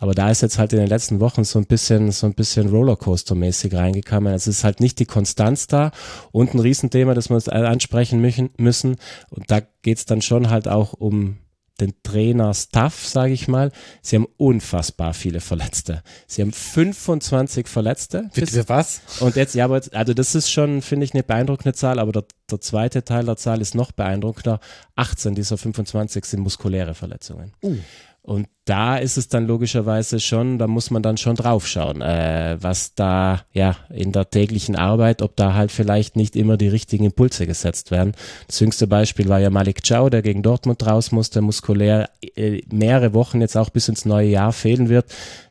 [0.00, 2.70] Aber da ist jetzt halt in den letzten Wochen so ein bisschen, so ein bisschen
[2.70, 4.32] Rollercoaster-mäßig reingekommen.
[4.32, 5.92] Es ist halt nicht die Konstanz da
[6.32, 8.96] und ein Riesenthema, das wir uns ansprechen müssen.
[9.28, 11.36] Und da geht's dann schon halt auch um
[11.80, 13.72] den Trainer Staff, sage ich mal.
[14.02, 16.02] Sie haben unfassbar viele Verletzte.
[16.26, 18.30] Sie haben 25 Verletzte.
[18.34, 19.02] Bitte was?
[19.20, 22.12] Und jetzt, ja, aber jetzt, also das ist schon, finde ich, eine beeindruckende Zahl, aber
[22.12, 24.60] der, der zweite Teil der Zahl ist noch beeindruckender.
[24.96, 27.52] 18 dieser 25 sind muskuläre Verletzungen.
[27.62, 27.76] Uh.
[28.22, 32.94] Und da ist es dann logischerweise schon, da muss man dann schon draufschauen, äh, was
[32.94, 37.46] da ja in der täglichen Arbeit, ob da halt vielleicht nicht immer die richtigen Impulse
[37.46, 38.12] gesetzt werden.
[38.46, 43.14] Das jüngste Beispiel war ja Malik Chow, der gegen Dortmund raus musste, muskulär äh, mehrere
[43.14, 45.06] Wochen jetzt auch bis ins neue Jahr fehlen wird.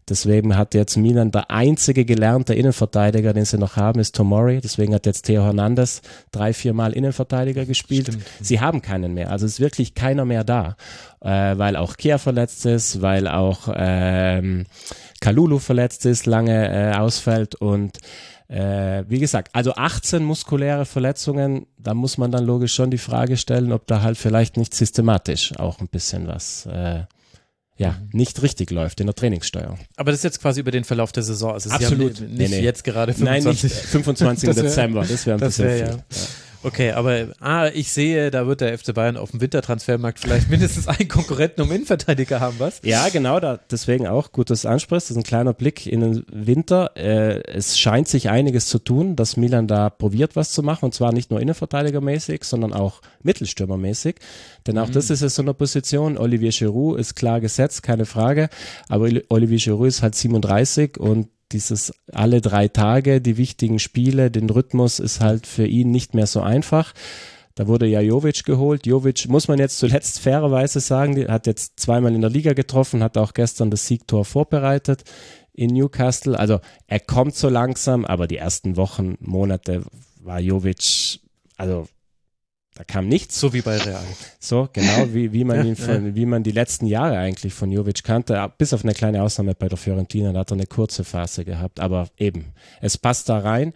[0.09, 4.59] Deswegen hat jetzt Milan der einzige gelernte Innenverteidiger, den sie noch haben, ist Tomori.
[4.59, 8.07] Deswegen hat jetzt Theo Hernandez drei, vier Mal Innenverteidiger gespielt.
[8.07, 8.25] Stimmt.
[8.41, 9.31] Sie haben keinen mehr.
[9.31, 10.75] Also ist wirklich keiner mehr da,
[11.21, 14.65] äh, weil auch Kia verletzt ist, weil auch ähm,
[15.21, 17.97] Kalulu verletzt ist, lange äh, ausfällt und
[18.47, 23.37] äh, wie gesagt, also 18 muskuläre Verletzungen, da muss man dann logisch schon die Frage
[23.37, 27.03] stellen, ob da halt vielleicht nicht systematisch auch ein bisschen was äh,
[27.79, 29.79] ja, nicht richtig läuft in der Trainingssteuerung.
[29.95, 31.53] Aber das ist jetzt quasi über den Verlauf der Saison.
[31.53, 32.19] Also Absolut.
[32.19, 32.59] Nicht nee, nee.
[32.59, 33.45] jetzt gerade 25.
[33.45, 34.49] Nein, nicht 25.
[34.55, 35.05] Dezember.
[35.05, 35.95] Das wäre ein das bisschen wär, viel.
[35.95, 36.03] Ja.
[36.61, 40.87] Okay, aber ah, ich sehe, da wird der FC Bayern auf dem Wintertransfermarkt vielleicht mindestens
[40.89, 42.81] einen Konkurrenten um Innenverteidiger haben, was?
[42.83, 45.09] Ja, genau, da, deswegen auch gut, dass du ansprichst.
[45.09, 46.91] Das ist ein kleiner Blick in den Winter.
[46.97, 50.85] Äh, es scheint sich einiges zu tun, dass Milan da probiert, was zu machen.
[50.85, 54.15] Und zwar nicht nur Innenverteidigermäßig, sondern auch Mittelstürmermäßig.
[54.67, 54.93] Denn auch mhm.
[54.93, 56.17] das ist jetzt so eine Position.
[56.17, 58.49] Olivier Giroud ist klar gesetzt, keine Frage.
[58.89, 64.49] Aber Olivier Giroud ist halt 37 und dieses alle drei Tage, die wichtigen Spiele, den
[64.49, 66.93] Rhythmus ist halt für ihn nicht mehr so einfach.
[67.55, 68.85] Da wurde ja Jovic geholt.
[68.85, 73.17] Jovic, muss man jetzt zuletzt fairerweise sagen, hat jetzt zweimal in der Liga getroffen, hat
[73.17, 75.03] auch gestern das Siegtor vorbereitet
[75.53, 76.39] in Newcastle.
[76.39, 79.83] Also er kommt so langsam, aber die ersten Wochen, Monate
[80.21, 81.19] war Jovic,
[81.57, 81.87] also
[82.79, 83.37] da kam nichts.
[83.37, 84.01] So wie bei Real.
[84.39, 88.05] So, genau, wie, wie man ihn von, wie man die letzten Jahre eigentlich von Jovic
[88.05, 91.43] kannte, bis auf eine kleine Ausnahme bei der Fiorentina, da hat er eine kurze Phase
[91.43, 93.73] gehabt, aber eben, es passt da rein.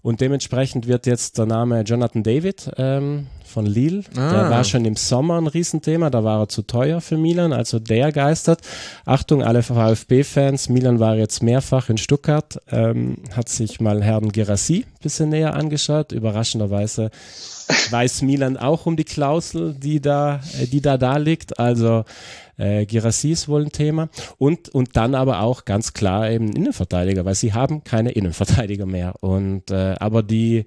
[0.00, 4.30] Und dementsprechend wird jetzt der Name Jonathan David ähm, von Lille, ah.
[4.30, 7.78] der war schon im Sommer ein Riesenthema, da war er zu teuer für Milan, also
[7.78, 8.62] der geistert.
[9.04, 14.86] Achtung, alle VfB-Fans, Milan war jetzt mehrfach in Stuttgart, ähm, hat sich mal Herrn Gerassi
[14.86, 17.10] ein bisschen näher angeschaut, überraschenderweise
[17.90, 21.58] weiß Milan auch um die Klausel, die da, äh, die da da liegt.
[21.58, 22.04] Also
[22.56, 24.08] äh, Girassi ist wohl ein Thema.
[24.38, 29.14] Und, und dann aber auch ganz klar eben Innenverteidiger, weil sie haben keine Innenverteidiger mehr.
[29.20, 30.66] Und äh, aber die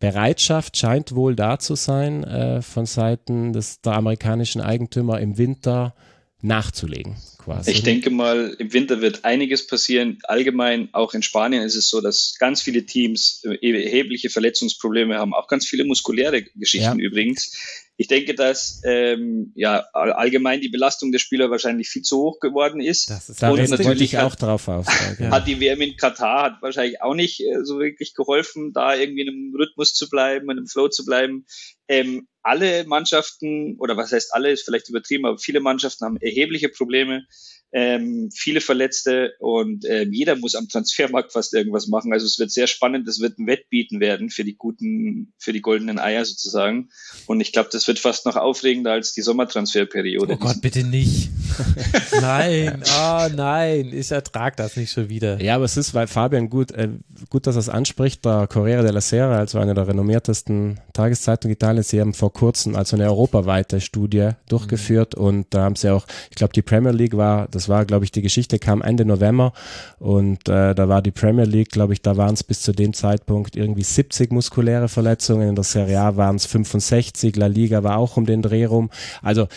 [0.00, 5.94] Bereitschaft scheint wohl da zu sein äh, von Seiten des der amerikanischen Eigentümer im Winter
[6.40, 7.16] nachzulegen.
[7.48, 7.70] Quasi.
[7.70, 10.18] Ich denke mal, im Winter wird einiges passieren.
[10.24, 15.32] Allgemein, auch in Spanien ist es so, dass ganz viele Teams äh, erhebliche Verletzungsprobleme haben,
[15.32, 17.06] auch ganz viele muskuläre Geschichten ja.
[17.06, 17.56] übrigens.
[17.96, 22.80] Ich denke, dass ähm, ja allgemein die Belastung der Spieler wahrscheinlich viel zu hoch geworden
[22.80, 23.08] ist.
[23.08, 24.86] Das ist da und natürlich auch drauf auf.
[25.18, 25.30] Ja.
[25.30, 29.22] Hat die WM in Katar hat wahrscheinlich auch nicht äh, so wirklich geholfen, da irgendwie
[29.22, 31.46] in einem Rhythmus zu bleiben, in einem Flow zu bleiben.
[31.88, 36.70] Ähm, alle Mannschaften, oder was heißt alle, ist vielleicht übertrieben, aber viele Mannschaften haben erhebliche
[36.70, 37.26] Probleme
[37.72, 42.12] ähm, viele Verletzte und ähm, jeder muss am Transfermarkt fast irgendwas machen.
[42.12, 45.60] Also es wird sehr spannend, es wird ein Wettbieten werden für die guten, für die
[45.60, 46.88] goldenen Eier sozusagen.
[47.26, 50.34] Und ich glaube, das wird fast noch aufregender als die Sommertransferperiode.
[50.34, 51.30] Oh Gott, bitte nicht.
[52.20, 55.40] nein, oh nein, ich ertrage das nicht schon wieder.
[55.40, 56.88] Ja, aber es ist, weil Fabian gut, äh,
[57.28, 61.90] gut, dass er es anspricht, der Corriere della Sera, also eine der renommiertesten Tageszeitungen Italiens,
[61.90, 65.24] sie haben vor kurzem also eine europaweite Studie durchgeführt mhm.
[65.24, 68.12] und da haben sie auch, ich glaube die Premier League war, das war glaube ich
[68.12, 69.52] die Geschichte kam Ende November
[69.98, 72.92] und äh, da war die Premier League, glaube ich, da waren es bis zu dem
[72.92, 77.98] Zeitpunkt irgendwie 70 muskuläre Verletzungen, in der Serie A waren es 65, La Liga war
[77.98, 78.90] auch um den Dreh rum.
[79.22, 79.48] Also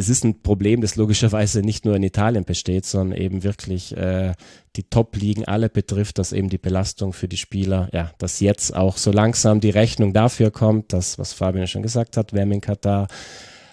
[0.00, 4.32] es ist ein Problem, das logischerweise nicht nur in Italien besteht, sondern eben wirklich äh,
[4.76, 8.96] die Top-Ligen alle betrifft, dass eben die Belastung für die Spieler, ja, dass jetzt auch
[8.96, 13.08] so langsam die Rechnung dafür kommt, das, was Fabian schon gesagt hat, WM in Katar,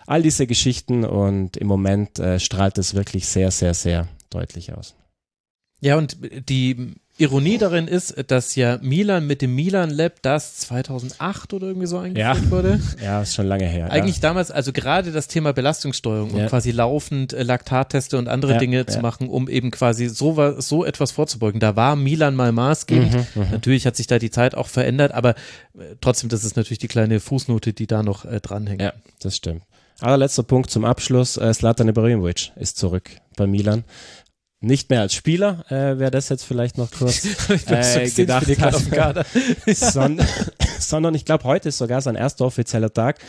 [0.06, 4.96] all diese Geschichten und im Moment äh, strahlt es wirklich sehr, sehr, sehr deutlich aus.
[5.80, 6.18] Ja, und
[6.50, 11.88] die Ironie darin ist, dass ja Milan mit dem Milan Lab, das 2008 oder irgendwie
[11.88, 12.52] so eingeführt ja.
[12.52, 12.80] wurde.
[13.04, 13.92] Ja, ist schon lange her.
[13.92, 14.22] Eigentlich ja.
[14.22, 16.44] damals, also gerade das Thema Belastungssteuerung ja.
[16.44, 20.86] und quasi laufend äh, Laktatteste und andere Dinge zu machen, um eben quasi so, so
[20.86, 21.60] etwas vorzubeugen.
[21.60, 23.14] Da war Milan mal maßgebend.
[23.14, 25.32] Mhm, mhm, natürlich hat sich da die Zeit auch verändert, aber
[25.78, 28.82] äh, trotzdem, das ist natürlich die kleine Fußnote, die da noch äh, dranhängt.
[28.82, 29.64] Ja, das stimmt.
[30.00, 31.38] Allerletzter Punkt zum Abschluss.
[31.38, 33.84] Äh, Slatan Ibrahimovic ist zurück bei Milan
[34.60, 37.26] nicht mehr als Spieler, äh, wer das jetzt vielleicht noch kurz
[37.68, 39.26] äh, gedacht hat,
[39.68, 40.28] sondern,
[40.80, 43.20] sondern ich glaube, heute ist sogar sein erster offizieller Tag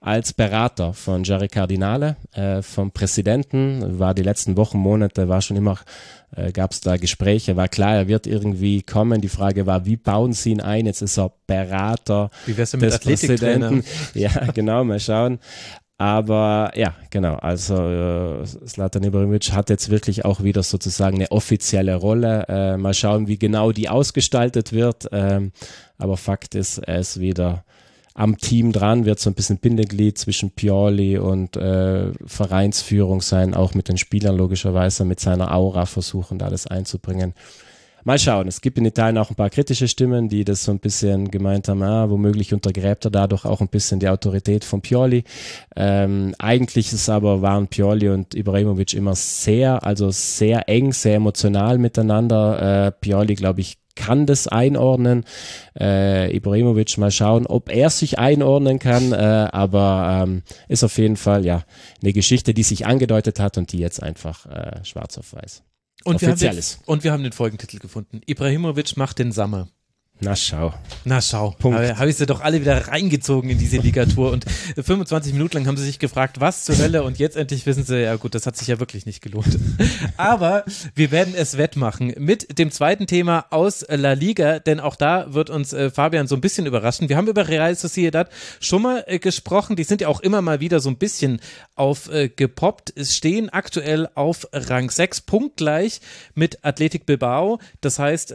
[0.00, 5.58] als Berater von Jerry Cardinale, äh, vom Präsidenten, war die letzten Wochen, Monate, war schon
[5.58, 5.78] immer,
[6.34, 9.20] äh, gab es da Gespräche, war klar, er wird irgendwie kommen.
[9.20, 10.86] Die Frage war, wie bauen sie ihn ein?
[10.86, 13.84] Jetzt ist er Berater wie wär's denn mit des Präsidenten.
[14.14, 15.38] Ja, genau, mal schauen.
[16.00, 17.34] Aber ja, genau.
[17.34, 22.46] Also äh, Slatan Ibrahimovic hat jetzt wirklich auch wieder sozusagen eine offizielle Rolle.
[22.48, 25.10] Äh, mal schauen, wie genau die ausgestaltet wird.
[25.12, 25.52] Ähm,
[25.98, 27.64] aber Fakt ist, er ist wieder
[28.14, 33.74] am Team dran, wird so ein bisschen Bindeglied zwischen Pioli und äh, Vereinsführung sein, auch
[33.74, 37.34] mit den Spielern logischerweise, mit seiner Aura versuchen, da alles einzubringen.
[38.04, 38.48] Mal schauen.
[38.48, 41.68] Es gibt in Italien auch ein paar kritische Stimmen, die das so ein bisschen gemeint
[41.68, 45.24] haben, ah, womöglich untergräbt er dadurch auch ein bisschen die Autorität von Pioli.
[45.76, 51.78] Ähm, eigentlich ist aber, waren Pioli und Ibrahimovic immer sehr, also sehr eng, sehr emotional
[51.78, 52.86] miteinander.
[52.86, 55.24] Äh, Pioli, glaube ich, kann das einordnen.
[55.78, 59.16] Äh, Ibrahimovic mal schauen, ob er sich einordnen kann, äh,
[59.52, 61.64] aber ähm, ist auf jeden Fall ja
[62.02, 65.62] eine Geschichte, die sich angedeutet hat und die jetzt einfach äh, schwarz auf weiß.
[66.04, 68.20] Und wir, haben den, und wir haben den Folgentitel gefunden.
[68.26, 69.68] Ibrahimovic macht den Sommer.
[70.22, 70.74] Na schau.
[71.06, 71.56] Na schau.
[71.62, 74.44] Habe hab ich sie doch alle wieder reingezogen in diese Ligatur und
[74.76, 78.02] 25 Minuten lang haben sie sich gefragt, was zur Hölle und jetzt endlich wissen sie,
[78.02, 79.58] ja gut, das hat sich ja wirklich nicht gelohnt.
[80.18, 85.32] Aber wir werden es wettmachen mit dem zweiten Thema aus La Liga, denn auch da
[85.32, 87.08] wird uns äh, Fabian so ein bisschen überraschen.
[87.08, 88.28] Wir haben über Real Sociedad
[88.60, 91.40] schon mal äh, gesprochen, die sind ja auch immer mal wieder so ein bisschen
[91.76, 92.90] aufgepoppt.
[92.90, 96.02] Äh, es stehen aktuell auf Rang 6 punktgleich
[96.34, 98.34] mit Athletic Bilbao, das heißt,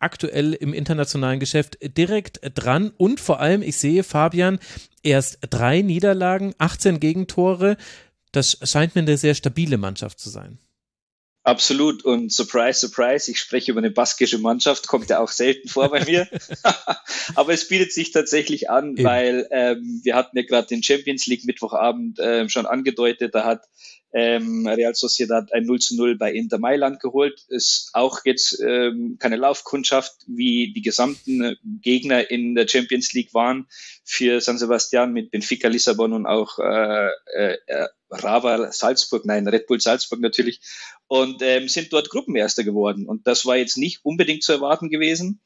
[0.00, 4.58] aktuell im internationalen Geschäft direkt dran und vor allem, ich sehe Fabian,
[5.02, 7.76] erst drei Niederlagen, 18 Gegentore.
[8.32, 10.58] Das scheint mir eine sehr stabile Mannschaft zu sein.
[11.48, 12.04] Absolut.
[12.04, 16.04] Und surprise, surprise, ich spreche über eine baskische Mannschaft, kommt ja auch selten vor bei
[16.04, 16.28] mir.
[17.36, 19.04] Aber es bietet sich tatsächlich an, Eben.
[19.04, 23.34] weil ähm, wir hatten ja gerade den Champions League Mittwochabend äh, schon angedeutet.
[23.34, 23.64] Da hat
[24.12, 27.44] ähm, Real Sociedad ein 0 zu 0 bei Inter Mailand geholt.
[27.48, 33.66] Ist auch jetzt ähm, keine Laufkundschaft, wie die gesamten Gegner in der Champions League waren
[34.04, 39.80] für San Sebastian mit Benfica Lissabon und auch äh, äh, Rava Salzburg, nein, Red Bull
[39.80, 40.60] Salzburg natürlich,
[41.06, 43.06] und ähm, sind dort Gruppenerster geworden.
[43.06, 45.40] Und das war jetzt nicht unbedingt zu erwarten gewesen.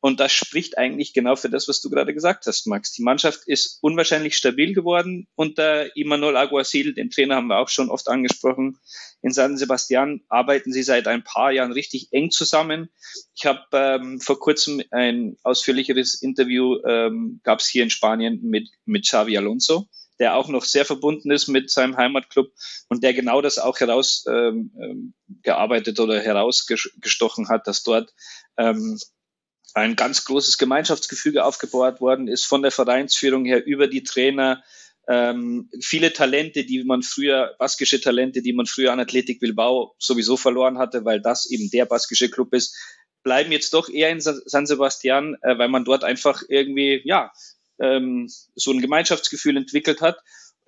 [0.00, 2.92] Und das spricht eigentlich genau für das, was du gerade gesagt hast, Max.
[2.92, 7.90] Die Mannschaft ist unwahrscheinlich stabil geworden unter Imanol Aguasil, den Trainer haben wir auch schon
[7.90, 8.78] oft angesprochen.
[9.22, 12.90] In San Sebastian arbeiten sie seit ein paar Jahren richtig eng zusammen.
[13.34, 18.68] Ich habe ähm, vor kurzem ein ausführlicheres Interview ähm, gab es hier in Spanien mit,
[18.84, 19.88] mit Xavi Alonso,
[20.20, 22.52] der auch noch sehr verbunden ist mit seinem Heimatclub
[22.88, 28.12] und der genau das auch herausgearbeitet ähm, ähm oder herausgestochen hat, dass dort
[28.58, 28.98] ähm,
[29.76, 34.64] ein ganz großes Gemeinschaftsgefüge aufgebaut worden ist von der Vereinsführung her über die Trainer.
[35.06, 40.38] Ähm, viele Talente, die man früher, baskische Talente, die man früher an Athletic Bilbao sowieso
[40.38, 42.74] verloren hatte, weil das eben der baskische Club ist,
[43.22, 47.30] bleiben jetzt doch eher in San Sebastian, äh, weil man dort einfach irgendwie, ja,
[47.78, 50.16] ähm, so ein Gemeinschaftsgefühl entwickelt hat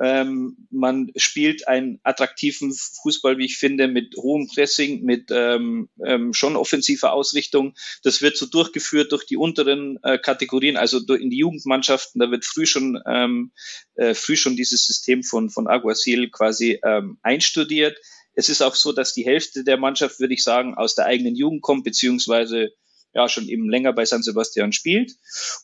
[0.00, 6.32] ähm, man spielt einen attraktiven Fußball, wie ich finde, mit hohem Pressing, mit ähm, ähm,
[6.32, 7.74] schon offensiver Ausrichtung.
[8.02, 12.20] Das wird so durchgeführt durch die unteren äh, Kategorien, also in die Jugendmannschaften.
[12.20, 13.52] Da wird früh schon ähm,
[13.96, 17.98] äh, früh schon dieses System von von Aguasil quasi ähm, einstudiert.
[18.34, 21.34] Es ist auch so, dass die Hälfte der Mannschaft, würde ich sagen, aus der eigenen
[21.34, 22.70] Jugend kommt, beziehungsweise
[23.14, 25.12] ja schon eben länger bei San Sebastian spielt.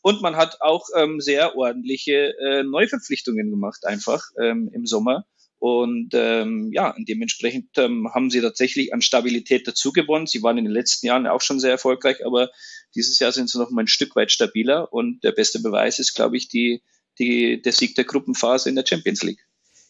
[0.03, 5.27] Und man hat auch ähm, sehr ordentliche äh, Neuverpflichtungen gemacht, einfach ähm, im Sommer.
[5.59, 10.27] Und ähm, ja, dementsprechend ähm, haben sie tatsächlich an Stabilität dazu gewonnen.
[10.27, 12.51] Sie waren in den letzten Jahren auch schon sehr erfolgreich, aber
[12.95, 14.93] dieses Jahr sind sie noch mal ein Stück weit stabiler.
[14.93, 16.83] Und der beste Beweis ist, glaube ich, die,
[17.19, 19.47] die, der Sieg der Gruppenphase in der Champions League.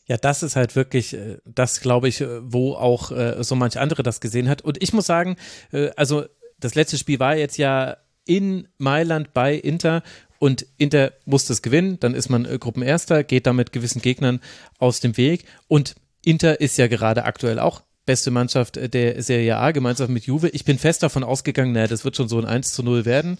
[0.06, 3.78] Ja, das ist halt wirklich, äh, das glaube ich, äh, wo auch äh, so manch
[3.78, 4.62] andere das gesehen hat.
[4.62, 5.36] Und ich muss sagen,
[5.72, 6.24] äh, also
[6.64, 10.02] das letzte Spiel war jetzt ja in Mailand bei Inter
[10.38, 14.40] und Inter muss das gewinnen, dann ist man äh, Gruppenerster, geht damit gewissen Gegnern
[14.78, 19.72] aus dem Weg und Inter ist ja gerade aktuell auch beste Mannschaft der Serie A,
[19.72, 20.48] gemeinsam mit Juve.
[20.50, 23.38] Ich bin fest davon ausgegangen, naja, das wird schon so ein 1 zu 0 werden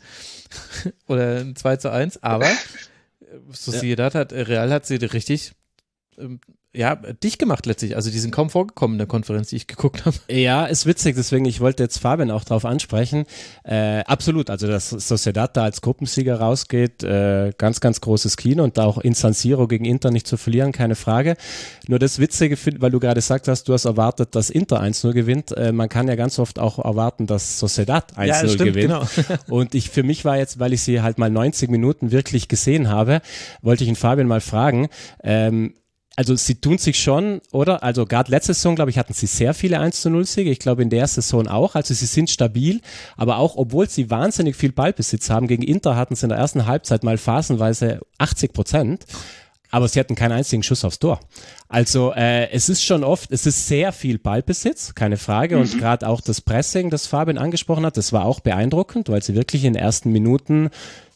[1.07, 2.51] oder ein 2 zu 1, aber
[3.51, 4.21] Sociedad ja.
[4.21, 5.53] hat, Real hat sie richtig
[6.19, 6.41] ähm,
[6.75, 7.95] ja, dich gemacht letztlich.
[7.95, 10.17] Also die sind kaum vorgekommen in der Konferenz, die ich geguckt habe.
[10.35, 13.25] Ja, ist witzig, deswegen, ich wollte jetzt Fabian auch drauf ansprechen.
[13.63, 18.77] Äh, absolut, also dass Sociedad da als Gruppensieger rausgeht, äh, ganz, ganz großes Kino und
[18.77, 21.37] da auch in San Siro gegen Inter nicht zu verlieren, keine Frage.
[21.87, 25.53] Nur das Witzige, weil du gerade gesagt hast, du hast erwartet, dass Inter 1-0 gewinnt.
[25.53, 28.75] Äh, man kann ja ganz oft auch erwarten, dass Sociedad 1-0 ja, gewinnt.
[28.75, 29.07] Genau.
[29.49, 32.89] und ich, für mich war jetzt, weil ich sie halt mal 90 Minuten wirklich gesehen
[32.89, 33.21] habe,
[33.63, 34.89] wollte ich ihn Fabian mal fragen,
[35.23, 35.75] ähm,
[36.16, 37.83] also sie tun sich schon, oder?
[37.83, 40.50] Also gerade letzte Saison, glaube ich, hatten sie sehr viele 1 zu 0 Siege.
[40.50, 41.74] Ich glaube in der Saison auch.
[41.74, 42.81] Also sie sind stabil,
[43.16, 46.66] aber auch obwohl sie wahnsinnig viel Ballbesitz haben, gegen Inter hatten sie in der ersten
[46.66, 49.07] Halbzeit mal phasenweise 80 Prozent.
[49.70, 51.18] Aber sie hatten keinen einzigen Schuss aufs Tor.
[51.68, 55.59] Also äh, es ist schon oft, es ist sehr viel Ballbesitz, keine Frage.
[55.59, 55.79] Und mhm.
[55.79, 59.64] gerade auch das Pressing, das Fabian angesprochen hat, das war auch beeindruckend, weil sie wirklich
[59.64, 60.70] in den ersten Minuten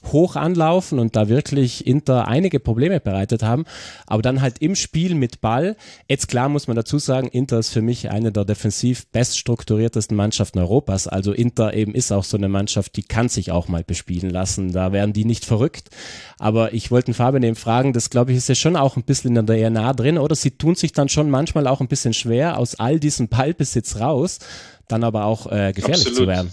[0.05, 3.65] hoch anlaufen und da wirklich Inter einige Probleme bereitet haben.
[4.07, 5.77] Aber dann halt im Spiel mit Ball.
[6.09, 10.59] Jetzt klar muss man dazu sagen, Inter ist für mich eine der defensiv beststrukturiertesten Mannschaften
[10.59, 11.09] Europas.
[11.09, 14.73] Also Inter eben ist auch so eine Mannschaft, die kann sich auch mal bespielen lassen.
[14.73, 15.91] Da werden die nicht verrückt.
[16.39, 19.37] Aber ich wollte Fabian eben fragen, das glaube ich ist ja schon auch ein bisschen
[19.37, 20.35] in der DNA drin, oder?
[20.35, 24.39] Sie tun sich dann schon manchmal auch ein bisschen schwer aus all diesem Ballbesitz raus,
[24.87, 26.17] dann aber auch äh, gefährlich Absolut.
[26.17, 26.53] zu werden.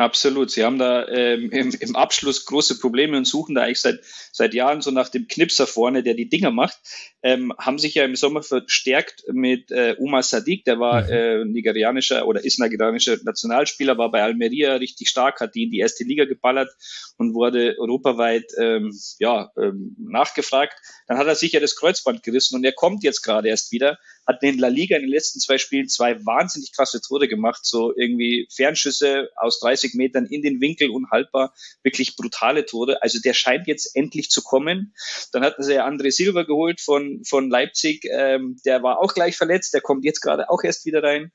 [0.00, 0.50] Absolut.
[0.50, 4.00] Sie haben da ähm, im, im Abschluss große Probleme und suchen da eigentlich seit,
[4.32, 6.78] seit Jahren so nach dem Knipser vorne, der die Dinger macht.
[7.22, 11.10] Ähm, haben sich ja im Sommer verstärkt mit äh, Umar Sadiq, der war mhm.
[11.10, 15.78] äh, nigerianischer oder ist nigerianischer Nationalspieler, war bei Almeria richtig stark, hat die in die
[15.78, 16.70] erste Liga geballert
[17.18, 20.74] und wurde europaweit ähm, ja, ähm, nachgefragt.
[21.06, 23.98] Dann hat er sich ja das Kreuzband gerissen und er kommt jetzt gerade erst wieder
[24.30, 27.94] hat in La Liga in den letzten zwei Spielen zwei wahnsinnig krasse Tore gemacht, so
[27.96, 33.02] irgendwie Fernschüsse aus 30 Metern in den Winkel unhaltbar, wirklich brutale Tore.
[33.02, 34.92] Also der scheint jetzt endlich zu kommen.
[35.32, 39.36] Dann hatten sie ja André Silva geholt von, von Leipzig, ähm, der war auch gleich
[39.36, 41.30] verletzt, der kommt jetzt gerade auch erst wieder rein.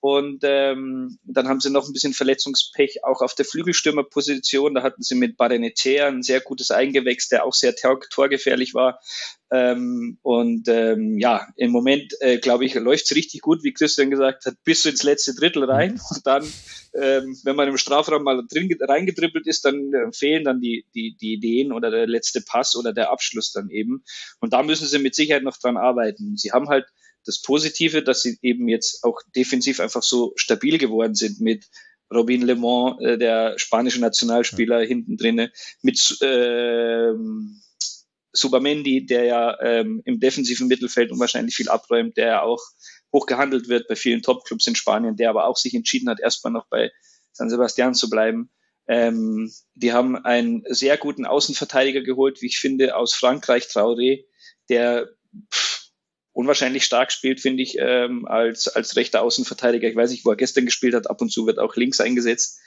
[0.00, 4.74] Und ähm, dann haben sie noch ein bisschen Verletzungspech auch auf der Flügelstürmerposition.
[4.74, 9.00] Da hatten sie mit Barenetea ein sehr gutes Eingewächs, der auch sehr tor torgefährlich war.
[9.52, 14.46] Ähm, und ähm, ja, im Moment, äh, glaube ich, läuft's richtig gut, wie Christian gesagt
[14.46, 16.00] hat, bis ins letzte Drittel rein.
[16.10, 16.44] Und dann,
[16.94, 21.14] ähm, wenn man im Strafraum mal drin reingedribbelt ist, dann äh, fehlen dann die, die,
[21.20, 24.02] die Ideen oder der letzte Pass oder der Abschluss dann eben.
[24.40, 26.38] Und da müssen sie mit Sicherheit noch dran arbeiten.
[26.38, 26.86] Sie haben halt
[27.24, 31.66] das Positive, dass sie eben jetzt auch defensiv einfach so stabil geworden sind mit
[32.12, 34.86] Robin Le Mans, äh, der spanische Nationalspieler, ja.
[34.86, 35.52] hinten drinne,
[35.82, 37.12] mit äh,
[38.32, 42.62] Subamendi, der ja ähm, im defensiven Mittelfeld unwahrscheinlich viel abräumt, der ja auch
[43.12, 46.52] hoch gehandelt wird bei vielen Topclubs in Spanien, der aber auch sich entschieden hat, erstmal
[46.52, 46.90] noch bei
[47.32, 48.50] San Sebastian zu bleiben.
[48.86, 54.24] Ähm, die haben einen sehr guten Außenverteidiger geholt, wie ich finde, aus Frankreich, Traoré,
[54.68, 55.08] der
[55.52, 55.79] pff,
[56.32, 59.88] unwahrscheinlich stark spielt, finde ich, ähm, als, als rechter Außenverteidiger.
[59.88, 62.60] Ich weiß nicht, wo er gestern gespielt hat, ab und zu wird auch links eingesetzt.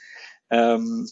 [0.50, 1.08] Ähm,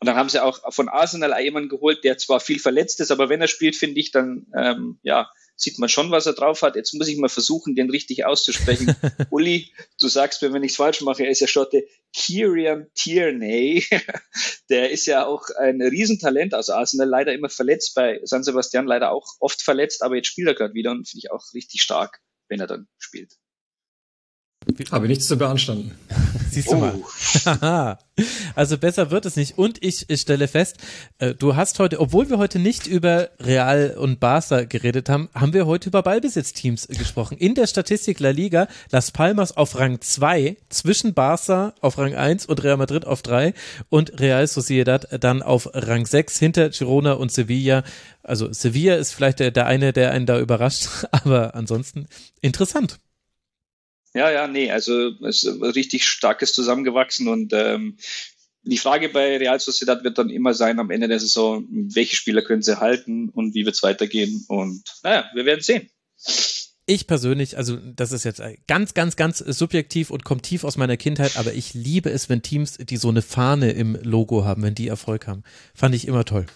[0.00, 3.28] und dann haben sie auch von Arsenal jemanden geholt, der zwar viel verletzt ist, aber
[3.28, 6.76] wenn er spielt, finde ich, dann ähm, ja, sieht man schon, was er drauf hat.
[6.76, 8.94] Jetzt muss ich mal versuchen, den richtig auszusprechen.
[9.30, 11.86] Uli, du sagst mir, wenn ich es falsch mache, er ist ja Schotte.
[12.12, 13.84] Kieran Tierney,
[14.70, 19.10] der ist ja auch ein Riesentalent aus Arsenal, leider immer verletzt, bei San Sebastian leider
[19.10, 22.20] auch oft verletzt, aber jetzt spielt er gerade wieder und finde ich auch richtig stark,
[22.48, 23.32] wenn er dann spielt.
[24.90, 25.92] Habe nichts zu beanstanden.
[26.50, 27.02] Siehst du oh.
[27.44, 27.98] mal.
[28.54, 29.58] also besser wird es nicht.
[29.58, 30.78] Und ich, ich stelle fest,
[31.18, 35.52] äh, du hast heute, obwohl wir heute nicht über Real und Barca geredet haben, haben
[35.52, 37.38] wir heute über Ballbesitzteams gesprochen.
[37.38, 42.46] In der Statistik La Liga, Las Palmas auf Rang 2, zwischen Barca auf Rang 1
[42.46, 43.54] und Real Madrid auf 3
[43.88, 47.84] und Real Sociedad dann auf Rang 6 hinter Girona und Sevilla.
[48.22, 52.06] Also Sevilla ist vielleicht der, der eine, der einen da überrascht, aber ansonsten
[52.40, 52.98] interessant.
[54.16, 57.98] Ja, ja, nee, also es ist richtig starkes zusammengewachsen und ähm,
[58.62, 62.40] die Frage bei Real Sociedad wird dann immer sein am Ende der Saison, welche Spieler
[62.40, 64.46] können sie halten und wie wird es weitergehen.
[64.48, 65.90] Und naja, wir werden sehen.
[66.86, 70.96] Ich persönlich, also das ist jetzt ganz, ganz, ganz subjektiv und kommt tief aus meiner
[70.96, 74.74] Kindheit, aber ich liebe es, wenn Teams, die so eine Fahne im Logo haben, wenn
[74.74, 75.42] die Erfolg haben.
[75.74, 76.46] Fand ich immer toll.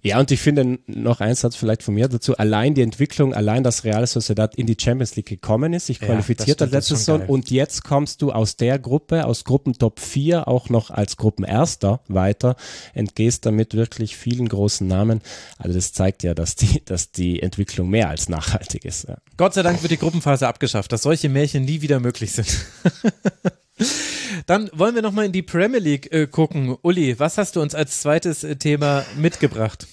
[0.00, 2.36] Ja, und ich finde noch ein Satz vielleicht von mir dazu.
[2.36, 6.60] Allein die Entwicklung, allein dass Real Sociedad in die Champions League gekommen ist, sich qualifiziert
[6.60, 10.90] hat letzte Saison und jetzt kommst du aus der Gruppe, aus Gruppentop 4 auch noch
[10.90, 12.54] als Gruppenerster weiter,
[12.94, 15.20] entgehst damit wirklich vielen großen Namen.
[15.58, 19.08] Also das zeigt ja, dass die, dass die Entwicklung mehr als nachhaltig ist.
[19.08, 19.18] Ja.
[19.36, 22.48] Gott sei Dank wird die Gruppenphase abgeschafft, dass solche Märchen nie wieder möglich sind.
[24.46, 26.76] Dann wollen wir nochmal in die Premier League äh, gucken.
[26.82, 29.86] Uli, was hast du uns als zweites äh, Thema mitgebracht?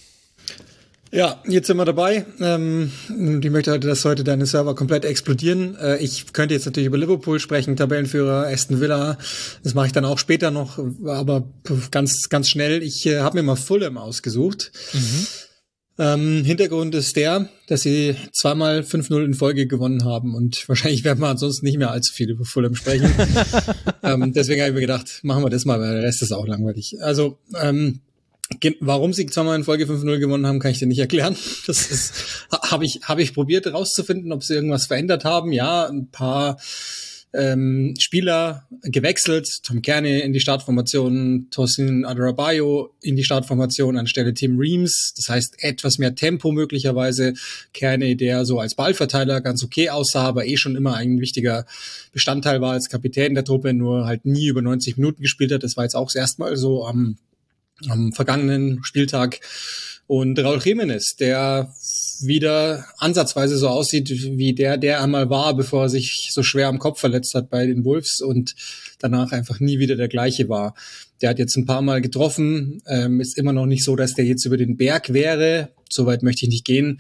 [1.12, 2.26] Ja, jetzt sind wir dabei.
[2.42, 5.78] Ähm, ich möchte heute, dass heute deine Server komplett explodieren.
[5.78, 9.18] Äh, ich könnte jetzt natürlich über Liverpool sprechen, Tabellenführer Aston Villa.
[9.64, 11.48] Das mache ich dann auch später noch, aber
[11.92, 12.84] ganz, ganz schnell.
[12.84, 14.74] Ich äh, habe mir mal Fulham ausgesucht.
[14.92, 15.28] Mhm.
[15.98, 21.22] Ähm, Hintergrund ist der, dass sie zweimal 5-0 in Folge gewonnen haben und wahrscheinlich werden
[21.22, 23.14] wir ansonsten nicht mehr allzu viel über Fulham sprechen.
[24.04, 26.48] ähm, deswegen habe ich mir gedacht, machen wir das mal, weil der Rest ist auch
[26.48, 26.98] langweilig.
[27.02, 28.02] Also, ähm,
[28.80, 31.36] Warum sie zweimal in Folge 5-0 gewonnen haben, kann ich dir nicht erklären.
[31.66, 32.14] Das ist,
[32.52, 35.52] habe ich, habe ich probiert herauszufinden, ob sie irgendwas verändert haben.
[35.52, 36.60] Ja, ein paar
[37.36, 39.48] ähm, Spieler gewechselt.
[39.64, 45.14] Tom Kearney in die Startformation, Tosin Adrabayo in die Startformation anstelle Tim Reams.
[45.16, 47.34] Das heißt, etwas mehr Tempo möglicherweise.
[47.74, 51.66] Kearney, der so als Ballverteiler ganz okay aussah, aber eh schon immer ein wichtiger
[52.12, 55.64] Bestandteil war als Kapitän der Truppe, nur halt nie über 90 Minuten gespielt hat.
[55.64, 57.18] Das war jetzt auch das erste Mal so am,
[57.88, 59.40] am vergangenen Spieltag.
[60.08, 61.74] Und Raul Jiménez, der
[62.22, 66.80] wieder ansatzweise so aussieht wie der, der einmal war, bevor er sich so schwer am
[66.80, 68.56] Kopf verletzt hat bei den Wolves und
[69.00, 70.76] danach einfach nie wieder der gleiche war.
[71.22, 74.26] Der hat jetzt ein paar Mal getroffen, ähm, ist immer noch nicht so, dass der
[74.26, 75.70] jetzt über den Berg wäre.
[75.90, 77.00] Soweit möchte ich nicht gehen.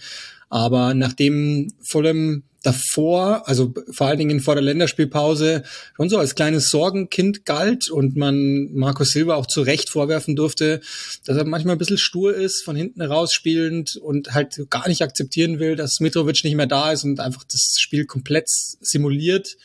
[0.49, 5.63] Aber nachdem Fulham davor, also vor allen Dingen vor der Länderspielpause,
[5.95, 10.81] schon so als kleines Sorgenkind galt und man Marco Silva auch zu Recht vorwerfen durfte,
[11.25, 15.03] dass er manchmal ein bisschen stur ist, von hinten raus spielend und halt gar nicht
[15.03, 19.57] akzeptieren will, dass Mitrovic nicht mehr da ist und einfach das Spiel komplett simuliert.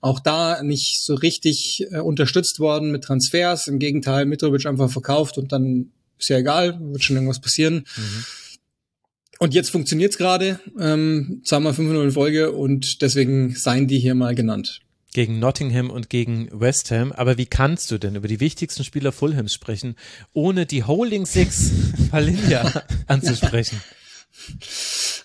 [0.00, 3.66] Auch da nicht so richtig äh, unterstützt worden mit Transfers.
[3.66, 7.84] Im Gegenteil, Mitrovic einfach verkauft und dann ist ja egal, wird schon irgendwas passieren.
[7.96, 8.24] Mhm.
[9.38, 14.34] Und jetzt funktioniert's gerade, ähm, zweimal 5-0 in Folge und deswegen seien die hier mal
[14.34, 14.80] genannt.
[15.12, 17.12] Gegen Nottingham und gegen West Ham.
[17.12, 19.94] Aber wie kannst du denn über die wichtigsten Spieler Fulhams sprechen,
[20.32, 21.70] ohne die Holding Six
[22.10, 23.80] Palinja anzusprechen?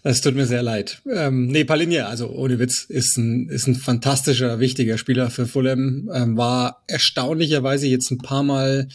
[0.04, 1.02] Es tut mir sehr leid.
[1.12, 6.10] Ähm, nee, Palinja, also ohne Witz, ist ein, ist ein fantastischer, wichtiger Spieler für Fulham.
[6.14, 8.88] Ähm, war erstaunlicherweise jetzt ein paar Mal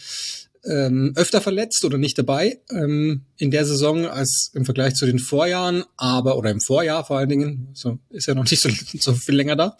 [0.65, 5.19] ähm, öfter verletzt oder nicht dabei ähm, in der Saison als im Vergleich zu den
[5.19, 9.13] Vorjahren, aber oder im Vorjahr vor allen Dingen, so ist ja noch nicht so, so
[9.13, 9.77] viel länger da,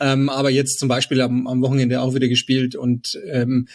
[0.00, 3.68] ähm, aber jetzt zum Beispiel am, am Wochenende auch wieder gespielt und ähm,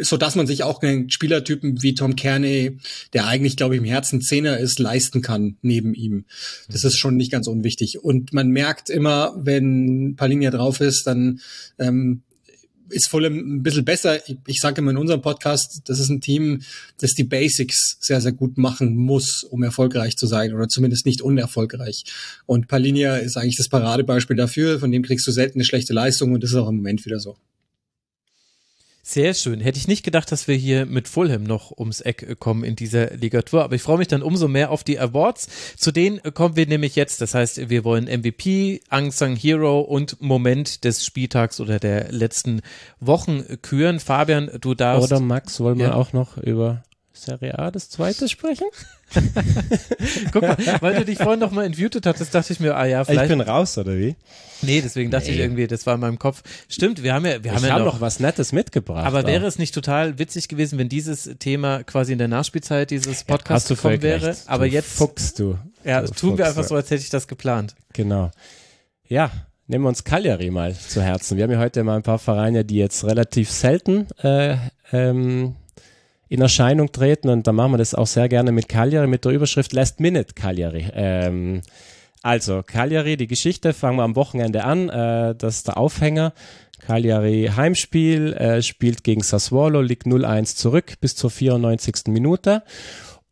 [0.00, 2.78] so dass man sich auch einen Spielertypen wie Tom Kearney,
[3.12, 6.24] der eigentlich, glaube ich, im Herzen Zehner ist, leisten kann neben ihm.
[6.70, 8.02] Das ist schon nicht ganz unwichtig.
[8.02, 11.40] Und man merkt immer, wenn Palinia drauf ist, dann
[11.78, 12.22] ähm,
[12.92, 14.26] ist Fulham ein bisschen besser.
[14.28, 16.62] Ich, ich sage immer in unserem Podcast, das ist ein Team,
[17.00, 21.22] das die Basics sehr, sehr gut machen muss, um erfolgreich zu sein oder zumindest nicht
[21.22, 22.04] unerfolgreich.
[22.46, 24.78] Und Palinia ist eigentlich das Paradebeispiel dafür.
[24.78, 27.18] Von dem kriegst du selten eine schlechte Leistung und das ist auch im Moment wieder
[27.18, 27.36] so.
[29.04, 29.60] Sehr schön.
[29.60, 33.16] Hätte ich nicht gedacht, dass wir hier mit Fulham noch ums Eck kommen in dieser
[33.16, 35.48] Ligatur, aber ich freue mich dann umso mehr auf die Awards.
[35.76, 37.20] Zu denen kommen wir nämlich jetzt.
[37.20, 42.62] Das heißt, wir wollen MVP, Unsung Hero und Moment des Spieltags oder der letzten
[43.00, 43.98] Wochen küren.
[43.98, 45.10] Fabian, du darfst.
[45.10, 45.94] Oder Max, wollen wir ja.
[45.94, 48.66] auch noch über Serie A das zweite sprechen?
[50.32, 53.04] Guck mal, weil du dich vorhin noch mal entmutet hattest, dachte ich mir, ah ja,
[53.04, 53.24] vielleicht.
[53.24, 54.16] Ich bin raus, oder wie?
[54.62, 55.34] Nee, deswegen dachte nee.
[55.34, 56.42] ich irgendwie, das war in meinem Kopf.
[56.68, 59.06] Stimmt, wir haben ja, wir haben ich ja hab noch, noch was Nettes mitgebracht.
[59.06, 59.26] Aber auch.
[59.26, 63.68] wäre es nicht total witzig gewesen, wenn dieses Thema quasi in der Nachspielzeit dieses Podcasts
[63.68, 64.28] ja, gekommen wäre?
[64.28, 64.42] Recht.
[64.46, 64.92] Aber du jetzt.
[64.92, 65.58] Fuchst du.
[65.84, 67.74] Ja, du tun wir einfach so, als hätte ich das geplant.
[67.92, 68.30] Genau.
[69.08, 69.30] Ja,
[69.66, 71.36] nehmen wir uns Cagliari mal zu Herzen.
[71.36, 74.56] Wir haben ja heute mal ein paar Vereine, die jetzt relativ selten äh,
[74.92, 75.56] ähm,
[76.32, 79.32] in Erscheinung treten und da machen wir das auch sehr gerne mit Cagliari, mit der
[79.32, 80.86] Überschrift Last Minute Cagliari.
[80.94, 81.60] Ähm,
[82.22, 84.88] also, Cagliari, die Geschichte fangen wir am Wochenende an.
[84.88, 86.32] Äh, das ist der Aufhänger.
[86.78, 92.06] Cagliari Heimspiel, äh, spielt gegen Sassuolo, liegt 0-1 zurück bis zur 94.
[92.06, 92.62] Minute.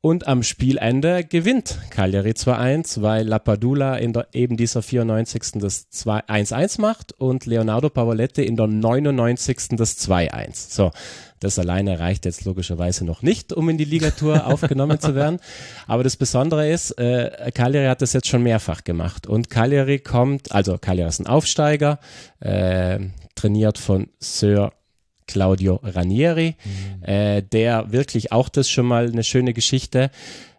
[0.03, 5.61] Und am Spielende gewinnt Cagliari 2-1, weil Lapadula in der, eben dieser 94.
[5.61, 9.77] das 1-1 macht und Leonardo Pavoletti in der 99.
[9.77, 10.73] das 2-1.
[10.75, 10.91] So,
[11.41, 15.39] Das alleine reicht jetzt logischerweise noch nicht, um in die Ligatour aufgenommen zu werden.
[15.87, 19.27] Aber das Besondere ist, äh, Cagliari hat das jetzt schon mehrfach gemacht.
[19.27, 21.99] Und Cagliari kommt, also Cagliari ist ein Aufsteiger,
[22.41, 23.01] äh,
[23.35, 24.73] trainiert von Sir
[25.31, 27.05] Claudio Ranieri, mhm.
[27.05, 30.11] äh, der wirklich auch das schon mal eine schöne Geschichte,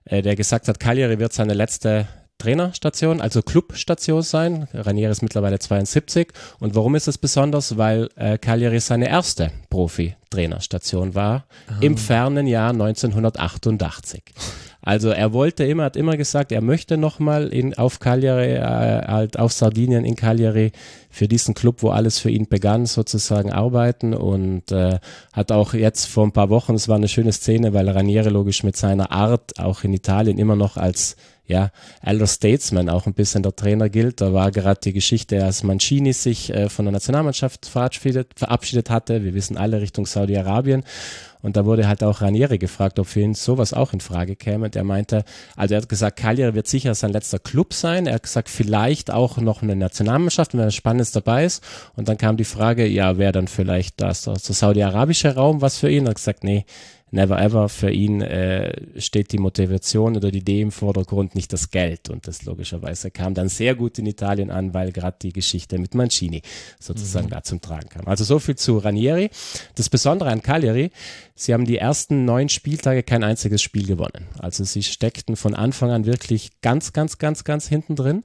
[0.05, 2.07] äh, der gesagt hat, Cagliari wird seine letzte
[2.41, 4.67] Trainerstation, also Clubstation sein.
[4.73, 6.33] Ranieri ist mittlerweile 72.
[6.59, 7.77] Und warum ist es besonders?
[7.77, 11.77] Weil äh, Cagliari seine erste Profi-Trainerstation war Aha.
[11.81, 14.23] im fernen Jahr 1988.
[14.81, 19.37] Also er wollte immer, hat immer gesagt, er möchte nochmal in, auf Cagliari, äh, halt
[19.37, 20.71] auf Sardinien in Cagliari
[21.11, 24.99] für diesen Club, wo alles für ihn begann, sozusagen arbeiten und äh,
[25.33, 28.63] hat auch jetzt vor ein paar Wochen, es war eine schöne Szene, weil Ranieri logisch
[28.63, 31.17] mit seiner Art auch in Italien immer noch als
[31.51, 34.21] ja, Elder Statesman auch ein bisschen der Trainer gilt.
[34.21, 39.23] Da war gerade die Geschichte, als Mancini sich äh, von der Nationalmannschaft verabschiedet, verabschiedet hatte.
[39.23, 40.83] Wir wissen alle Richtung Saudi-Arabien.
[41.41, 44.65] Und da wurde halt auch Ranieri gefragt, ob für ihn sowas auch in Frage käme.
[44.65, 45.23] Und er meinte,
[45.55, 48.07] also er hat gesagt, Cagliari wird sicher sein letzter Club sein.
[48.07, 51.63] Er hat gesagt, vielleicht auch noch eine Nationalmannschaft, wenn was Spannendes dabei ist.
[51.95, 55.89] Und dann kam die Frage, ja, wäre dann vielleicht das, das saudi-arabische Raum was für
[55.89, 56.05] ihn?
[56.05, 56.65] Er hat gesagt, nee,
[57.11, 57.69] never ever.
[57.69, 62.09] Für ihn äh, steht die Motivation oder die Idee im Vordergrund, nicht das Geld.
[62.09, 65.93] Und das logischerweise kam dann sehr gut in Italien an, weil gerade die Geschichte mit
[65.93, 66.41] Mancini
[66.79, 67.31] sozusagen mhm.
[67.31, 68.07] da zum Tragen kam.
[68.07, 69.29] Also so viel zu Ranieri.
[69.75, 70.91] Das Besondere an Cagliari,
[71.35, 74.27] sie haben die ersten neun Spieltage kein einziges Spiel gewonnen.
[74.39, 78.23] Also sie steckten von Anfang an wirklich ganz, ganz, ganz, ganz hinten drin.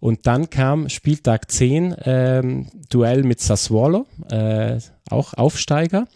[0.00, 4.78] Und dann kam Spieltag 10, ähm, Duell mit Sassuolo, äh,
[5.10, 6.06] auch Aufsteiger.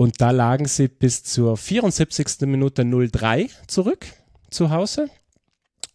[0.00, 2.46] Und da lagen sie bis zur 74.
[2.46, 4.06] Minute 0-3 zurück
[4.48, 5.10] zu Hause.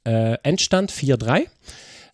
[0.04, 1.48] Äh, Endstand 4-3.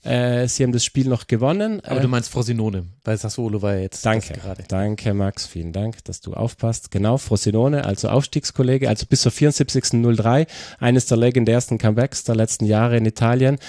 [0.03, 1.79] Äh, sie haben das Spiel noch gewonnen.
[1.81, 4.63] Aber äh, du meinst Frosinone, weil Sassuolo war jetzt danke, gerade.
[4.67, 6.91] Danke, Max, vielen Dank, dass du aufpasst.
[6.91, 10.47] Genau, Frosinone, also Aufstiegskollege, also bis zur 74.03,
[10.79, 13.59] eines der legendärsten Comebacks der letzten Jahre in Italien.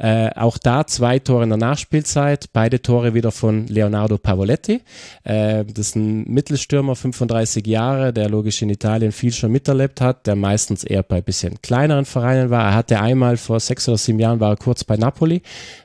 [0.00, 4.80] Äh, auch da zwei Tore in der Nachspielzeit, beide Tore wieder von Leonardo Pavoletti.
[5.24, 10.26] Äh, das ist ein Mittelstürmer, 35 Jahre, der logisch in Italien viel schon miterlebt hat,
[10.26, 12.70] der meistens eher bei bisschen kleineren Vereinen war.
[12.70, 15.42] Er hatte einmal vor sechs oder sieben Jahren war er kurz bei Napoli.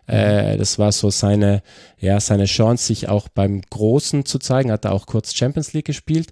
[0.08, 1.62] Äh, das war so seine,
[2.00, 4.72] ja, seine Chance, sich auch beim Großen zu zeigen.
[4.72, 6.30] Hat er auch kurz Champions League gespielt.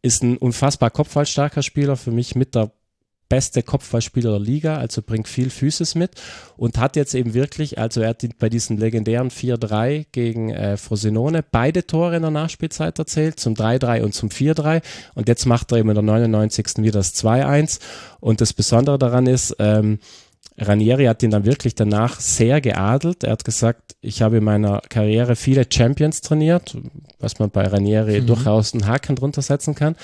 [0.00, 2.70] Ist ein unfassbar kopfballstarker Spieler, für mich mit der
[3.28, 6.12] beste Kopfballspieler der Liga, also bringt viel Physis mit
[6.56, 11.42] und hat jetzt eben wirklich, also er hat bei diesen legendären 4-3 gegen äh, Frosinone
[11.42, 14.82] beide Tore in der Nachspielzeit erzählt, zum 3-3 und zum 4-3
[15.14, 16.78] und jetzt macht er eben in der 99.
[16.78, 17.80] wieder das 2-1
[18.20, 19.98] und das Besondere daran ist, ähm,
[20.58, 23.24] Ranieri hat ihn dann wirklich danach sehr geadelt.
[23.24, 26.76] Er hat gesagt, ich habe in meiner Karriere viele Champions trainiert,
[27.18, 28.26] was man bei Ranieri mhm.
[28.26, 29.96] durchaus einen Haken drunter setzen kann.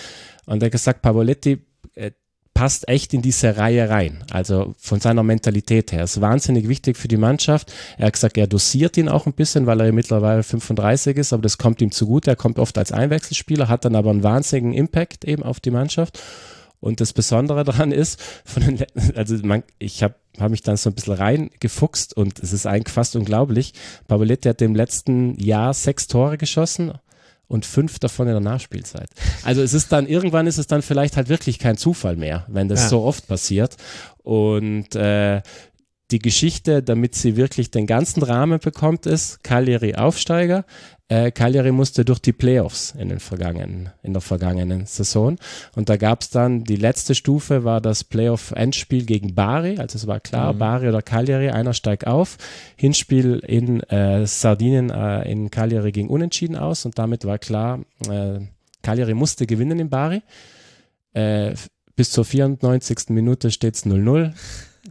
[0.45, 1.63] Und er hat gesagt, Pavoletti,
[2.63, 4.23] passt echt in diese Reihe rein.
[4.31, 6.05] Also von seiner Mentalität her.
[6.05, 7.73] Ist wahnsinnig wichtig für die Mannschaft.
[7.99, 11.43] Er hat gesagt, er dosiert ihn auch ein bisschen, weil er mittlerweile 35 ist, aber
[11.43, 12.31] das kommt ihm zugute.
[12.31, 16.21] Er kommt oft als Einwechselspieler, hat dann aber einen wahnsinnigen Impact eben auf die Mannschaft.
[16.79, 18.87] Und das Besondere daran ist, von den,
[19.17, 22.95] also man, ich habe hab mich dann so ein bisschen reingefuchst und es ist eigentlich
[22.95, 23.75] fast unglaublich.
[24.07, 26.93] Pavoletti hat im letzten Jahr sechs Tore geschossen
[27.53, 29.11] und fünf davon in der Nachspielzeit.
[29.45, 32.69] Also es ist dann, irgendwann ist es dann vielleicht halt wirklich kein Zufall mehr, wenn
[32.69, 32.89] das ja.
[32.89, 33.77] so oft passiert.
[34.23, 35.43] Und äh,
[36.11, 40.65] die Geschichte, damit sie wirklich den ganzen Rahmen bekommt, ist Cagliari Aufsteiger.
[41.13, 45.37] Äh, Cagliari musste durch die Playoffs in, den vergangenen, in der vergangenen Saison.
[45.77, 49.77] Und da gab es dann, die letzte Stufe war das Playoff-Endspiel gegen Bari.
[49.77, 50.59] Also es war klar, mhm.
[50.59, 52.39] Bari oder Cagliari, einer steigt auf.
[52.77, 56.87] Hinspiel in äh, Sardinien äh, in Cagliari ging unentschieden aus.
[56.87, 58.41] Und damit war klar, äh,
[58.81, 60.23] Cagliari musste gewinnen in Bari.
[61.13, 61.53] Äh,
[61.95, 63.11] bis zur 94.
[63.11, 64.33] Minute steht es 0-0.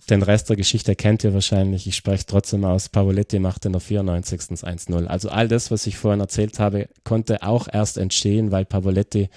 [0.09, 1.85] Den Rest der Geschichte kennt ihr wahrscheinlich.
[1.85, 2.87] Ich spreche trotzdem aus.
[2.87, 4.39] Pavoletti machte in der 94.
[4.39, 5.05] 1-0.
[5.05, 9.29] Also all das, was ich vorhin erzählt habe, konnte auch erst entstehen, weil Pavoletti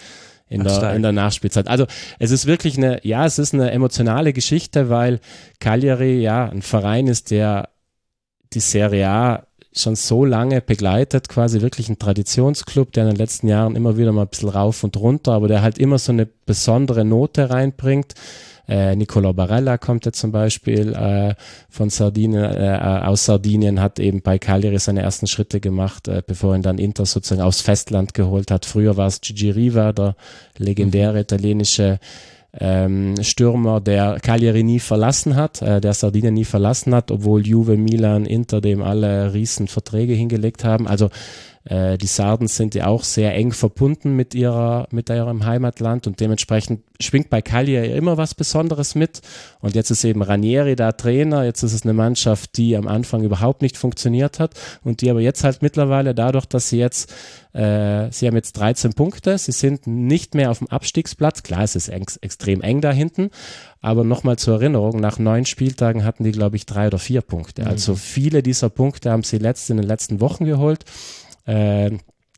[0.48, 1.66] in der, in der Nachspielzeit.
[1.66, 1.86] Also
[2.20, 5.18] es ist wirklich eine, ja, es ist eine emotionale Geschichte, weil
[5.59, 7.70] Cagliari ja ein Verein ist, der
[8.52, 13.48] die Serie A schon so lange begleitet, quasi wirklich ein Traditionsclub, der in den letzten
[13.48, 16.26] Jahren immer wieder mal ein bisschen rauf und runter, aber der halt immer so eine
[16.26, 18.14] besondere Note reinbringt
[18.68, 21.34] äh, Nicola Barella kommt jetzt zum Beispiel äh,
[21.68, 26.54] von Sardinien, äh, aus Sardinien, hat eben bei Cagliari seine ersten Schritte gemacht, äh, bevor
[26.54, 28.64] ihn dann Inter sozusagen aufs Festland geholt hat.
[28.64, 30.16] Früher war es Gigi Riva, der
[30.58, 31.98] legendäre italienische
[32.58, 37.76] ähm, Stürmer, der Cagliari nie verlassen hat, äh, der Sardinien nie verlassen hat, obwohl Juve,
[37.76, 40.86] Milan, Inter dem alle riesen Verträge hingelegt haben.
[40.86, 41.10] Also
[41.64, 46.20] Äh, die Sarden sind ja auch sehr eng verbunden mit ihrer, mit ihrem Heimatland und
[46.20, 49.22] dementsprechend schwingt bei Cagliari immer was Besonderes mit.
[49.60, 51.44] Und jetzt ist eben Ranieri da Trainer.
[51.44, 54.54] Jetzt ist es eine Mannschaft, die am Anfang überhaupt nicht funktioniert hat
[54.84, 57.10] und die aber jetzt halt mittlerweile dadurch, dass sie jetzt,
[57.54, 61.42] äh, sie haben jetzt 13 Punkte, sie sind nicht mehr auf dem Abstiegsplatz.
[61.42, 63.30] Klar, es ist ex extrem eng da hinten,
[63.80, 67.62] aber nochmal zur Erinnerung, nach neun Spieltagen hatten die, glaube ich, drei oder vier Punkte.
[67.62, 67.68] Mhm.
[67.68, 70.84] Also viele dieser Punkte haben sie letzt in den letzten Wochen geholt.
[71.47, 71.90] Äh,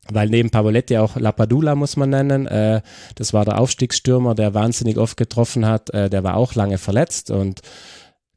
[0.09, 2.47] weil neben Pavoletti auch Lapadula muss man nennen.
[2.47, 2.81] Äh,
[3.15, 5.89] das war der Aufstiegsstürmer, der wahnsinnig oft getroffen hat.
[5.93, 7.61] Äh, der war auch lange verletzt und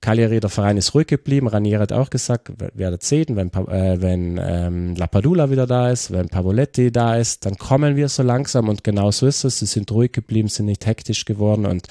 [0.00, 1.46] Cagliari, der Verein ist ruhig geblieben.
[1.46, 6.28] Ranieri hat auch gesagt, werdet sehen, wenn, äh, wenn ähm, Lapadula wieder da ist, wenn
[6.28, 9.58] Pavoletti da ist, dann kommen wir so langsam und genau so ist es.
[9.58, 11.86] Sie sind ruhig geblieben, sind nicht hektisch geworden und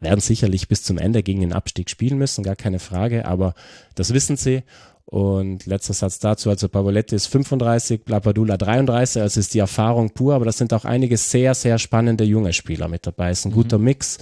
[0.00, 3.54] werden sicherlich bis zum Ende gegen den Abstieg spielen müssen, gar keine Frage, aber
[3.94, 4.62] das wissen sie
[5.06, 10.34] und letzter Satz dazu, also Pavoletti ist 35, Lapadula 33, also ist die Erfahrung pur,
[10.34, 13.30] aber das sind auch einige sehr, sehr spannende junge Spieler mit dabei.
[13.30, 13.54] Es ist ein mhm.
[13.54, 14.18] guter Mix.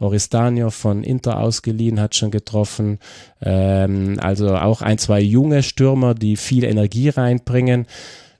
[0.00, 3.00] Oristanio von Inter ausgeliehen hat schon getroffen.
[3.42, 7.86] Ähm, also auch ein, zwei junge Stürmer, die viel Energie reinbringen.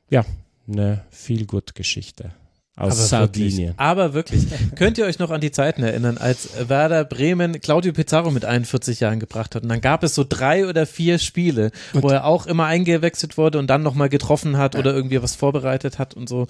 [0.09, 0.25] Ja,
[0.69, 2.31] eine viel gut Geschichte
[2.79, 3.69] aus aber Sardinien.
[3.69, 4.47] Wirklich, aber wirklich.
[4.77, 9.01] Könnt ihr euch noch an die Zeiten erinnern, als Werder Bremen Claudio Pizarro mit 41
[9.01, 9.63] Jahren gebracht hat?
[9.63, 13.37] Und dann gab es so drei oder vier Spiele, und wo er auch immer eingewechselt
[13.37, 16.47] wurde und dann nochmal getroffen hat oder irgendwie was vorbereitet hat und so.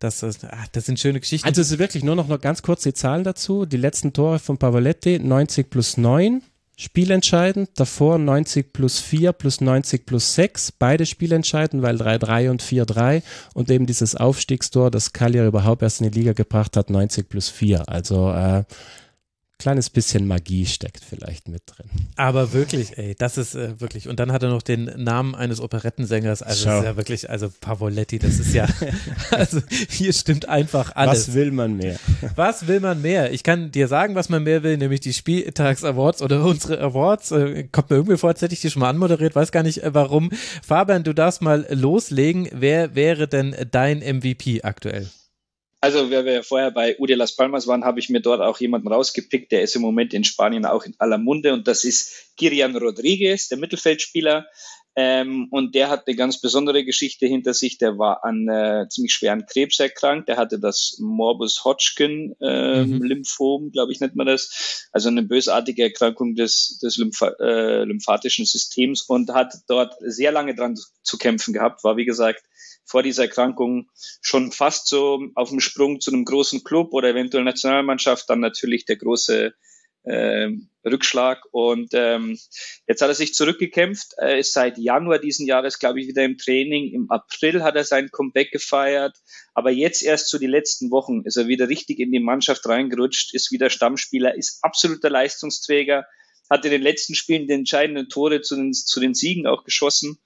[0.00, 1.46] Das, das, ach, das sind schöne Geschichten.
[1.46, 3.66] Also es ist wirklich nur noch, noch ganz kurz die Zahlen dazu.
[3.66, 6.42] Die letzten Tore von Pavoletti, 90 plus 9.
[6.80, 13.24] Spielentscheidend, davor 90 plus 4 plus 90 plus 6, beide spielentscheidend, weil 3-3 und 4-3
[13.52, 17.48] und eben dieses Aufstiegstor, das Cagliari überhaupt erst in die Liga gebracht hat, 90 plus
[17.48, 17.88] 4.
[17.88, 18.62] Also äh,
[19.58, 21.90] kleines bisschen Magie steckt vielleicht mit drin.
[22.14, 24.08] Aber wirklich, ey, das ist äh, wirklich.
[24.08, 26.42] Und dann hat er noch den Namen eines Operettensängers.
[26.42, 26.70] Also Schau.
[26.70, 28.68] das ist ja wirklich, also Pavoletti, das ist ja,
[29.32, 31.28] also hier stimmt einfach alles.
[31.28, 31.96] Was will man mehr?
[32.36, 33.32] Was will man mehr?
[33.32, 37.32] Ich kann dir sagen, was man mehr will, nämlich die Spieltags-Awards oder unsere Awards.
[37.32, 39.82] Äh, kommt mir irgendwie vor, als hätte ich die schon mal anmoderiert, weiß gar nicht
[39.82, 40.30] äh, warum.
[40.62, 42.48] Fabian, du darfst mal loslegen.
[42.52, 45.08] Wer wäre denn dein MVP aktuell?
[45.80, 48.88] Also, wer wir vorher bei Ude Las Palmas waren, habe ich mir dort auch jemanden
[48.88, 52.76] rausgepickt, der ist im Moment in Spanien auch in aller Munde und das ist Kirian
[52.76, 54.46] Rodriguez, der Mittelfeldspieler.
[55.00, 57.78] Ähm, und der hat eine ganz besondere Geschichte hinter sich.
[57.78, 60.28] Der war an äh, ziemlich schweren Krebs erkrankt.
[60.28, 63.04] Der hatte das Morbus Hodgkin äh, mhm.
[63.04, 64.88] Lymphom, glaube ich, nennt man das.
[64.90, 70.56] Also eine bösartige Erkrankung des, des Lymph äh, lymphatischen Systems und hat dort sehr lange
[70.56, 71.84] dran zu kämpfen gehabt.
[71.84, 72.42] War, wie gesagt,
[72.88, 73.90] vor dieser Erkrankung
[74.22, 78.86] schon fast so auf dem Sprung zu einem großen Club oder eventuell Nationalmannschaft, dann natürlich
[78.86, 79.52] der große
[80.04, 80.48] äh,
[80.84, 81.42] Rückschlag.
[81.52, 82.38] Und ähm,
[82.86, 86.38] jetzt hat er sich zurückgekämpft, er ist seit Januar diesen Jahres, glaube ich, wieder im
[86.38, 86.92] Training.
[86.92, 89.16] Im April hat er sein Comeback gefeiert,
[89.52, 93.34] aber jetzt erst so die letzten Wochen ist er wieder richtig in die Mannschaft reingerutscht,
[93.34, 96.06] ist wieder Stammspieler, ist absoluter Leistungsträger,
[96.48, 100.18] hat in den letzten Spielen die entscheidenden Tore zu den, zu den Siegen auch geschossen.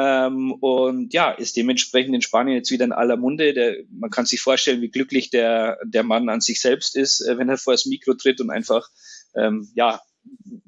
[0.00, 3.52] Ähm, und ja, ist dementsprechend in Spanien jetzt wieder in aller Munde.
[3.52, 7.36] Der, man kann sich vorstellen, wie glücklich der, der Mann an sich selbst ist, äh,
[7.36, 8.88] wenn er vor das Mikro tritt und einfach
[9.34, 10.00] ähm, ja,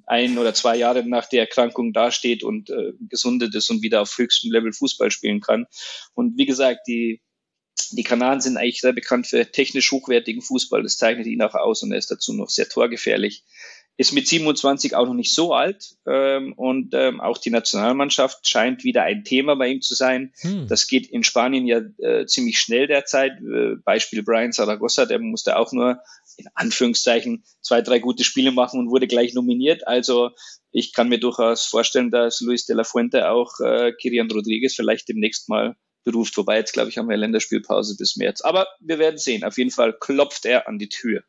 [0.07, 4.19] ein oder zwei Jahre nach der Erkrankung dasteht und äh, gesundet ist und wieder auf
[4.19, 5.67] höchstem Level Fußball spielen kann.
[6.13, 7.23] Und wie gesagt, die,
[7.93, 10.83] die Kanaren sind eigentlich sehr bekannt für technisch hochwertigen Fußball.
[10.83, 13.45] Das zeichnet ihn auch aus und er ist dazu noch sehr torgefährlich
[13.97, 18.85] ist mit 27 auch noch nicht so alt ähm, und ähm, auch die Nationalmannschaft scheint
[18.85, 20.33] wieder ein Thema bei ihm zu sein.
[20.41, 20.67] Hm.
[20.67, 23.33] Das geht in Spanien ja äh, ziemlich schnell derzeit.
[23.43, 26.01] Äh, Beispiel Brian Zaragoza, der musste auch nur
[26.37, 29.87] in Anführungszeichen zwei, drei gute Spiele machen und wurde gleich nominiert.
[29.87, 30.31] Also
[30.71, 35.09] ich kann mir durchaus vorstellen, dass Luis de la Fuente auch äh, Kirian Rodriguez vielleicht
[35.09, 36.37] demnächst mal beruft.
[36.39, 38.41] Wobei jetzt, glaube ich, haben wir Länderspielpause bis März.
[38.41, 39.45] Aber wir werden sehen.
[39.45, 41.23] Auf jeden Fall klopft er an die Tür.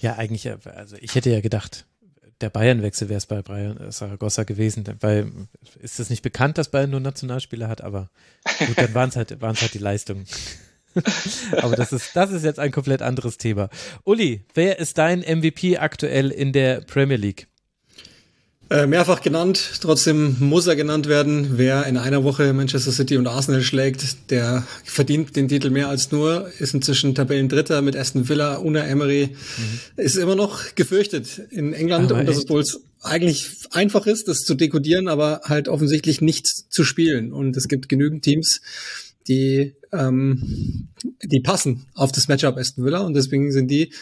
[0.00, 1.86] Ja, eigentlich, äh, also ich hätte ja gedacht,
[2.40, 5.32] der Bayern-Wechsel wäre es bei Bayern Saragossa gewesen, weil
[5.80, 8.10] ist es nicht bekannt, dass Bayern nur Nationalspieler hat, aber
[8.58, 10.26] gut, dann waren es halt, waren's halt die Leistungen.
[11.56, 13.68] aber das ist, das ist jetzt ein komplett anderes Thema.
[14.04, 17.48] Uli, wer ist dein MVP aktuell in der Premier League?
[18.70, 21.56] Äh, mehrfach genannt, trotzdem muss er genannt werden.
[21.56, 26.12] Wer in einer Woche Manchester City und Arsenal schlägt, der verdient den Titel mehr als
[26.12, 29.80] nur, ist inzwischen Tabellendritter mit Aston Villa, Una Emery, mhm.
[29.96, 32.62] ist immer noch gefürchtet in England aber und dass es wohl
[33.00, 37.32] eigentlich einfach ist, das zu dekodieren, aber halt offensichtlich nichts zu spielen.
[37.32, 38.60] Und es gibt genügend Teams,
[39.28, 40.88] die, ähm,
[41.22, 43.94] die passen auf das Matchup Aston Villa und deswegen sind die,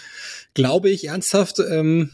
[0.55, 2.11] glaube ich, ernsthaft ähm,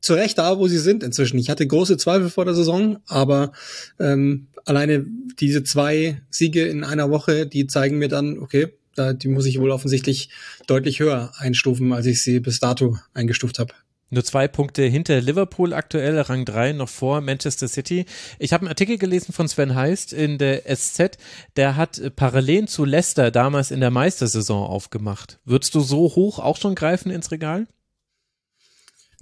[0.00, 1.38] zu Recht da, wo sie sind inzwischen.
[1.38, 3.52] Ich hatte große Zweifel vor der Saison, aber
[3.98, 5.04] ähm, alleine
[5.40, 9.58] diese zwei Siege in einer Woche, die zeigen mir dann, okay, da, die muss ich
[9.58, 10.28] wohl offensichtlich
[10.66, 13.72] deutlich höher einstufen, als ich sie bis dato eingestuft habe.
[14.10, 18.04] Nur zwei Punkte hinter Liverpool aktuell, Rang 3 noch vor Manchester City.
[18.38, 21.16] Ich habe einen Artikel gelesen von Sven Heist in der SZ,
[21.56, 25.40] der hat äh, Parallelen zu Leicester damals in der Meistersaison aufgemacht.
[25.46, 27.66] Würdest du so hoch auch schon greifen ins Regal?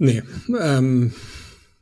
[0.03, 0.23] Nee,
[0.59, 1.13] ähm,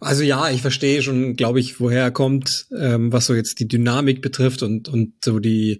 [0.01, 3.67] also ja, ich verstehe schon, glaube ich, woher er kommt, ähm, was so jetzt die
[3.69, 5.79] Dynamik betrifft und, und so die,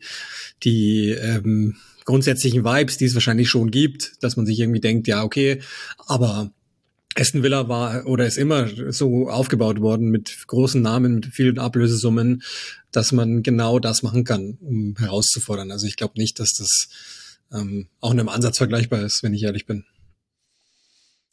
[0.64, 1.76] die ähm,
[2.06, 5.60] grundsätzlichen Vibes, die es wahrscheinlich schon gibt, dass man sich irgendwie denkt, ja, okay,
[6.08, 6.54] aber
[7.14, 12.42] Aston Villa war oder ist immer so aufgebaut worden mit großen Namen, mit vielen Ablösesummen,
[12.94, 15.72] dass man genau das machen kann, um herauszufordern.
[15.72, 16.88] Also ich glaube nicht, dass das
[17.52, 19.84] ähm, auch in einem Ansatz vergleichbar ist, wenn ich ehrlich bin.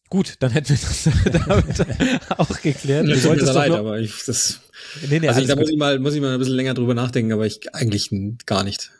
[0.08, 1.08] Gut, dann hätten wir das
[1.46, 3.08] damit auch geklärt.
[3.08, 4.60] Ja, tut mir leid, aber ich, das,
[5.08, 6.94] nee, nee, also ich, da muss ich mal, muss ich mal ein bisschen länger drüber
[6.94, 8.10] nachdenken, aber ich eigentlich
[8.46, 8.90] gar nicht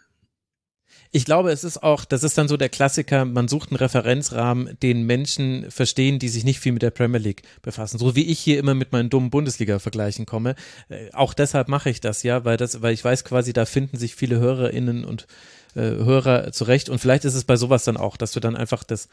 [1.17, 4.77] ich glaube, es ist auch, das ist dann so der Klassiker, man sucht einen Referenzrahmen,
[4.83, 7.99] den Menschen verstehen, die sich nicht viel mit der Premier League befassen.
[7.99, 10.57] So wie ich hier immer mit meinen dummen Bundesliga-Vergleichen komme.
[10.91, 13.97] Äh, auch deshalb mache ich das, ja, weil das, weil ich weiß quasi, da finden
[13.97, 15.27] sich viele HörerInnen und
[15.75, 16.91] äh, Hörer zurecht.
[16.91, 19.09] Und vielleicht ist es bei sowas dann auch, dass du dann einfach das,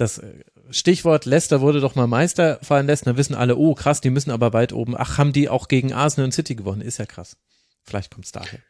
[0.00, 4.00] das äh, Stichwort Leicester wurde doch mal Meister fallen lässt, dann wissen alle, oh krass,
[4.00, 4.94] die müssen aber weit oben.
[4.96, 6.80] Ach, haben die auch gegen Arsenal und City gewonnen?
[6.80, 7.36] Ist ja krass.
[7.82, 8.60] Vielleicht kommt es daher.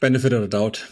[0.00, 0.88] Benefit of the doubt.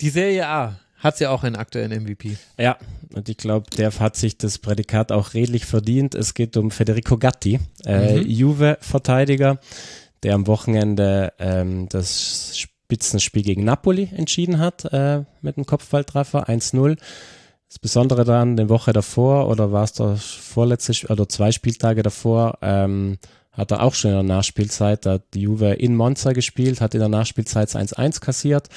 [0.00, 2.36] Die Serie A hat sie ja auch einen aktuellen MVP.
[2.58, 2.78] Ja,
[3.14, 6.14] und ich glaube, der hat sich das Prädikat auch redlich verdient.
[6.14, 8.26] Es geht um Federico Gatti, äh, mhm.
[8.28, 9.58] Juve-Verteidiger,
[10.22, 12.56] der am Wochenende ähm, das
[12.92, 16.98] Spitzenspiel gegen Napoli entschieden hat äh, mit einem Kopfballtreffer 1-0.
[17.66, 22.58] Das Besondere daran, eine Woche davor oder war es der vorletzte oder zwei Spieltage davor,
[22.60, 23.16] ähm,
[23.50, 26.92] hat er auch schon in der Nachspielzeit, da hat die Juve in Monza gespielt, hat
[26.92, 28.68] in der Nachspielzeit 1-1 kassiert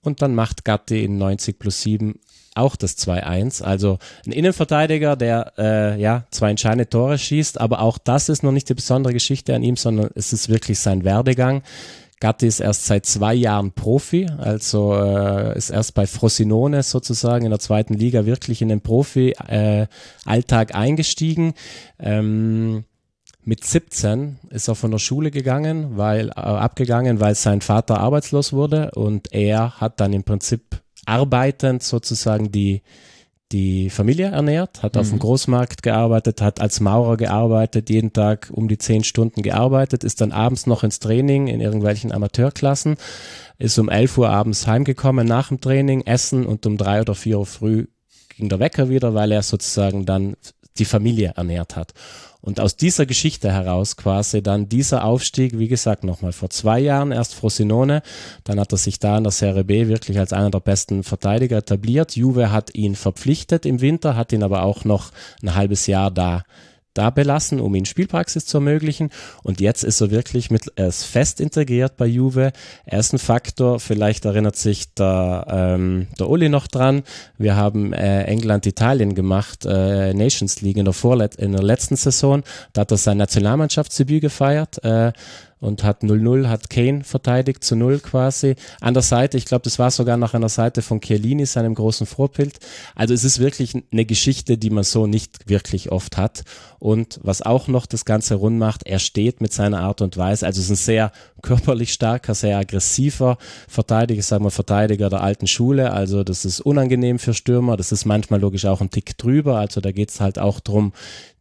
[0.00, 2.18] und dann macht Gatti in 90 plus 7
[2.56, 3.62] auch das 2-1.
[3.62, 8.52] Also ein Innenverteidiger, der äh, ja zwei entscheidende Tore schießt, aber auch das ist noch
[8.52, 11.62] nicht die besondere Geschichte an ihm, sondern es ist wirklich sein Werdegang.
[12.22, 17.50] Gatti ist erst seit zwei Jahren Profi, also äh, ist erst bei Frosinone sozusagen in
[17.50, 21.54] der zweiten Liga wirklich in den Profi-Alltag äh, eingestiegen.
[21.98, 22.84] Ähm,
[23.42, 28.52] mit 17 ist er von der Schule gegangen, weil äh, abgegangen, weil sein Vater arbeitslos
[28.52, 32.82] wurde und er hat dann im Prinzip arbeitend sozusagen die
[33.52, 35.00] die Familie ernährt, hat mhm.
[35.00, 35.20] auf dem mhm.
[35.20, 40.32] Großmarkt gearbeitet, hat als Maurer gearbeitet, jeden Tag um die zehn Stunden gearbeitet, ist dann
[40.32, 42.96] abends noch ins Training in irgendwelchen Amateurklassen,
[43.58, 47.38] ist um 11 Uhr abends heimgekommen nach dem Training, essen und um drei oder vier
[47.38, 47.86] Uhr früh
[48.36, 50.36] ging der Wecker wieder, weil er sozusagen dann
[50.78, 51.92] die Familie ernährt hat.
[52.42, 57.12] Und aus dieser Geschichte heraus quasi dann dieser Aufstieg, wie gesagt, nochmal vor zwei Jahren
[57.12, 58.02] erst Frosinone,
[58.42, 61.58] dann hat er sich da in der Serie B wirklich als einer der besten Verteidiger
[61.58, 62.16] etabliert.
[62.16, 66.42] Juve hat ihn verpflichtet im Winter, hat ihn aber auch noch ein halbes Jahr da
[66.94, 69.10] da belassen, um ihn Spielpraxis zu ermöglichen.
[69.42, 72.52] Und jetzt ist er wirklich mit, er ist fest integriert bei Juve.
[72.84, 73.80] Er ist ein Faktor.
[73.80, 77.02] Vielleicht erinnert sich der, ähm, der Uli noch dran.
[77.38, 82.42] Wir haben äh, England-Italien gemacht, äh, Nations League in der, Vorlet in der letzten Saison.
[82.72, 84.82] Da hat er sein Nationalmannschaftsdebüt gefeiert.
[84.84, 85.12] Äh,
[85.62, 88.56] und hat 0-0, hat Kane verteidigt zu 0 quasi.
[88.80, 92.04] An der Seite, ich glaube, das war sogar nach einer Seite von Chiellini, seinem großen
[92.04, 92.58] Vorbild.
[92.96, 96.42] Also es ist wirklich eine Geschichte, die man so nicht wirklich oft hat.
[96.80, 100.44] Und was auch noch das Ganze rund macht, er steht mit seiner Art und Weise,
[100.46, 103.38] also es ist ein sehr körperlich starker, sehr aggressiver
[103.68, 105.92] Verteidiger, sagen wir Verteidiger der alten Schule.
[105.92, 109.58] Also das ist unangenehm für Stürmer, das ist manchmal logisch auch ein Tick drüber.
[109.58, 110.92] Also da geht es halt auch drum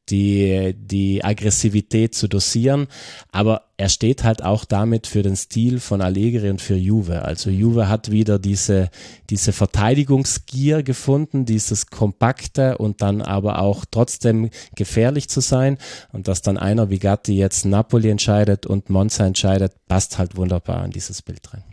[0.10, 2.88] die, die Aggressivität zu dosieren.
[3.32, 7.24] Aber er steht halt auch damit für den Stil von Allegri und für Juve.
[7.24, 8.90] Also Juve hat wieder diese,
[9.30, 15.78] diese Verteidigungsgier gefunden, dieses kompakte und dann aber auch trotzdem gefährlich zu sein.
[16.12, 20.84] Und dass dann einer wie Gatti jetzt Napoli entscheidet und Monza entscheidet, passt halt wunderbar
[20.86, 21.71] in dieses Bild rein.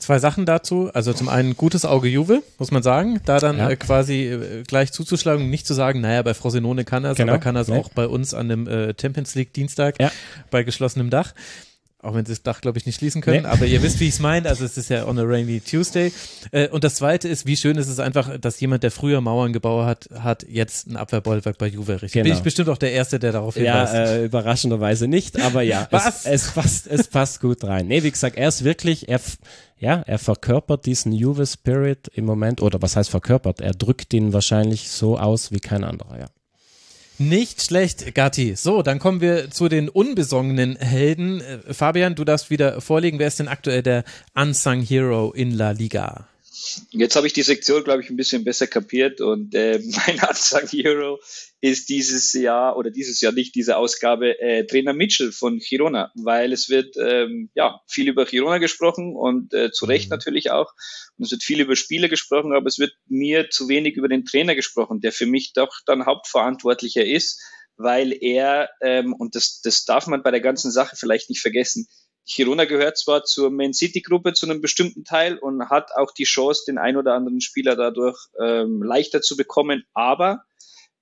[0.00, 0.90] Zwei Sachen dazu.
[0.92, 3.20] Also zum einen gutes Auge Juve, muss man sagen.
[3.26, 3.68] Da dann ja.
[3.68, 7.18] äh, quasi äh, gleich zuzuschlagen und nicht zu sagen, naja, bei Frosinone kann er es,
[7.18, 7.34] genau.
[7.34, 7.76] aber kann er es ja.
[7.76, 10.10] auch bei uns an dem äh, Champions League Dienstag ja.
[10.50, 11.34] bei geschlossenem Dach.
[12.02, 13.42] Auch wenn sie das Dach, glaube ich, nicht schließen können.
[13.42, 13.48] Nee.
[13.48, 14.48] Aber ihr wisst, wie ich es meine.
[14.48, 16.12] Also es ist ja on a rainy Tuesday.
[16.50, 19.52] Äh, und das Zweite ist, wie schön ist es einfach, dass jemand, der früher Mauern
[19.52, 22.12] gebaut hat, hat jetzt ein Abwehrbollwerk bei Juve richtig.
[22.12, 22.24] Genau.
[22.24, 23.92] Bin ich bestimmt auch der Erste, der darauf hinweist.
[23.92, 25.40] Ja, äh, überraschenderweise nicht.
[25.40, 26.24] Aber ja, Was?
[26.24, 27.86] Es, es, passt, es passt gut rein.
[27.86, 29.20] Nee, wie gesagt, er ist wirklich, er,
[29.78, 32.62] ja, er verkörpert diesen Juve Spirit im Moment.
[32.62, 33.60] Oder was heißt verkörpert?
[33.60, 36.26] Er drückt ihn wahrscheinlich so aus wie kein anderer, ja.
[37.20, 38.56] Nicht schlecht, Gatti.
[38.56, 41.42] So, dann kommen wir zu den unbesongenen Helden.
[41.42, 43.18] Äh, Fabian, du darfst wieder vorlegen.
[43.18, 44.04] Wer ist denn aktuell der
[44.34, 46.29] Unsung Hero in La Liga?
[46.90, 50.68] Jetzt habe ich die Sektion, glaube ich, ein bisschen besser kapiert und äh, mein Unsung
[50.68, 51.18] Hero
[51.60, 56.52] ist dieses Jahr oder dieses Jahr nicht diese Ausgabe äh, Trainer Mitchell von Girona, weil
[56.52, 60.14] es wird ähm, ja viel über Girona gesprochen und äh, zu Recht mhm.
[60.14, 60.72] natürlich auch
[61.16, 64.24] und es wird viel über Spiele gesprochen, aber es wird mir zu wenig über den
[64.24, 67.42] Trainer gesprochen, der für mich doch dann Hauptverantwortlicher ist,
[67.76, 71.88] weil er ähm, und das das darf man bei der ganzen Sache vielleicht nicht vergessen.
[72.32, 76.24] Girona gehört zwar zur Man City Gruppe zu einem bestimmten Teil und hat auch die
[76.24, 80.44] Chance, den ein oder anderen Spieler dadurch ähm, leichter zu bekommen, aber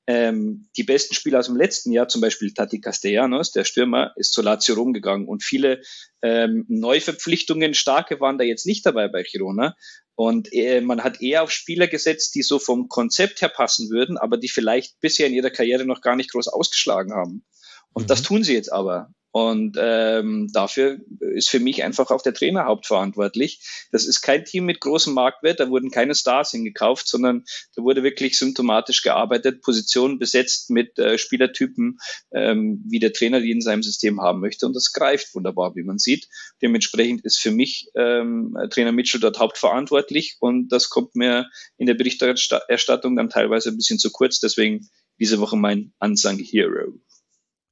[0.06, 4.32] ähm, die besten Spieler aus dem letzten Jahr, zum Beispiel Tati Castellanos, der Stürmer, ist
[4.32, 5.82] zu Lazio rumgegangen und viele
[6.22, 9.76] ähm, Neuverpflichtungen, starke waren da jetzt nicht dabei bei Girona.
[10.14, 14.16] Und äh, man hat eher auf Spieler gesetzt, die so vom Konzept her passen würden,
[14.16, 17.44] aber die vielleicht bisher in ihrer Karriere noch gar nicht groß ausgeschlagen haben.
[17.92, 18.06] Und mhm.
[18.08, 19.10] das tun sie jetzt aber.
[19.30, 23.60] Und ähm, dafür ist für mich einfach auch der Trainer hauptverantwortlich.
[23.92, 27.44] Das ist kein Team mit großem Marktwert, da wurden keine Stars hingekauft, sondern
[27.76, 31.98] da wurde wirklich symptomatisch gearbeitet, Positionen besetzt mit äh, Spielertypen,
[32.32, 34.64] ähm, wie der Trainer die in seinem System haben möchte.
[34.64, 36.28] Und das greift wunderbar, wie man sieht.
[36.62, 41.94] Dementsprechend ist für mich ähm, Trainer Mitchell dort hauptverantwortlich und das kommt mir in der
[41.94, 44.40] Berichterstattung dann teilweise ein bisschen zu kurz.
[44.40, 44.88] Deswegen
[45.20, 46.94] diese Woche mein Unsung Hero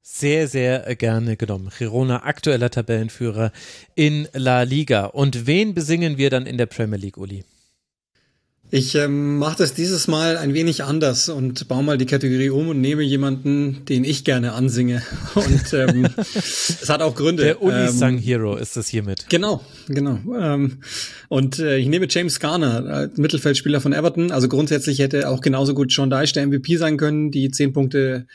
[0.09, 1.69] sehr, sehr gerne genommen.
[1.77, 3.51] Girona, aktueller Tabellenführer
[3.93, 5.05] in La Liga.
[5.05, 7.43] Und wen besingen wir dann in der Premier League, Uli?
[8.69, 12.67] Ich ähm, mache das dieses Mal ein wenig anders und baue mal die Kategorie um
[12.69, 15.01] und nehme jemanden, den ich gerne ansinge.
[15.35, 17.43] Und ähm, es hat auch Gründe.
[17.43, 19.27] Der Uli ähm, Hero ist das hiermit.
[19.29, 20.19] Genau, genau.
[20.37, 20.79] Ähm,
[21.29, 24.31] und äh, ich nehme James Garner, äh, Mittelfeldspieler von Everton.
[24.31, 27.31] Also grundsätzlich hätte auch genauso gut John Dyche der MVP sein können.
[27.31, 28.27] Die zehn Punkte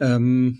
[0.00, 0.58] ähm,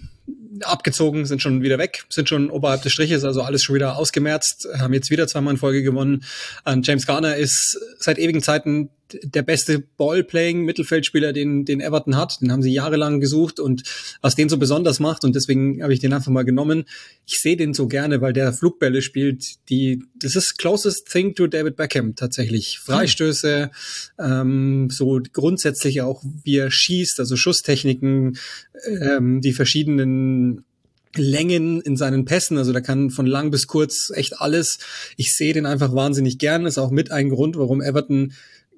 [0.63, 4.69] abgezogen, sind schon wieder weg, sind schon oberhalb des Striches, also alles schon wieder ausgemerzt,
[4.79, 6.25] haben jetzt wieder zweimal in Folge gewonnen.
[6.65, 8.91] Und James Garner ist seit ewigen Zeiten
[9.23, 12.41] der beste Ballplaying-Mittelfeldspieler, den, den Everton hat.
[12.41, 13.83] Den haben sie jahrelang gesucht und
[14.21, 16.85] was den so besonders macht und deswegen habe ich den einfach mal genommen.
[17.27, 21.47] Ich sehe den so gerne, weil der Flugbälle spielt, die, das ist closest thing to
[21.47, 22.79] David Beckham tatsächlich.
[22.81, 23.71] Freistöße,
[24.19, 24.31] hm.
[24.31, 28.39] ähm, so grundsätzlich auch, wie er schießt, also Schusstechniken,
[28.87, 30.65] ähm, die verschiedenen
[31.19, 34.79] Längen in seinen Pässen, also da kann von lang bis kurz echt alles.
[35.17, 38.33] Ich sehe den einfach wahnsinnig gern, ist auch mit ein Grund, warum Everton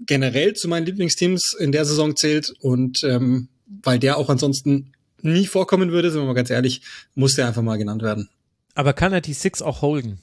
[0.07, 3.49] generell zu meinen Lieblingsteams in der Saison zählt und ähm,
[3.82, 4.92] weil der auch ansonsten
[5.22, 6.82] nie vorkommen würde, sind wir mal ganz ehrlich,
[7.14, 8.28] muss der einfach mal genannt werden.
[8.74, 10.20] Aber kann er die Six auch holden?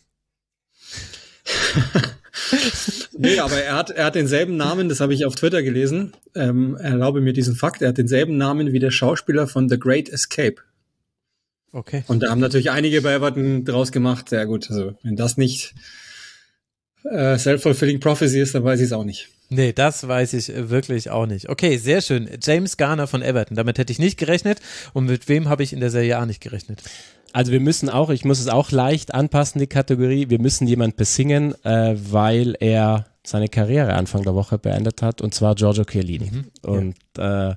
[3.18, 6.14] nee, aber er hat, er hat denselben Namen, das habe ich auf Twitter gelesen.
[6.36, 10.10] Ähm, erlaube mir diesen Fakt, er hat denselben Namen wie der Schauspieler von The Great
[10.10, 10.56] Escape.
[11.72, 12.04] Okay.
[12.08, 14.30] Und da haben natürlich einige bei Everton draus gemacht.
[14.30, 15.76] Sehr gut, also wenn das nicht
[17.04, 19.30] äh, self-fulfilling prophecy ist, dann weiß ich es auch nicht.
[19.50, 21.50] Nee, das weiß ich äh, wirklich auch nicht.
[21.50, 22.30] Okay, sehr schön.
[22.42, 24.60] James Garner von Everton, damit hätte ich nicht gerechnet.
[24.94, 26.82] Und mit wem habe ich in der Serie A nicht gerechnet?
[27.34, 30.96] Also wir müssen auch, ich muss es auch leicht anpassen, die Kategorie, wir müssen jemand
[30.96, 36.32] besingen, äh, weil er seine Karriere Anfang der Woche beendet hat, und zwar Giorgio Chiellini.
[36.32, 37.52] Mhm, und ja.
[37.52, 37.56] äh,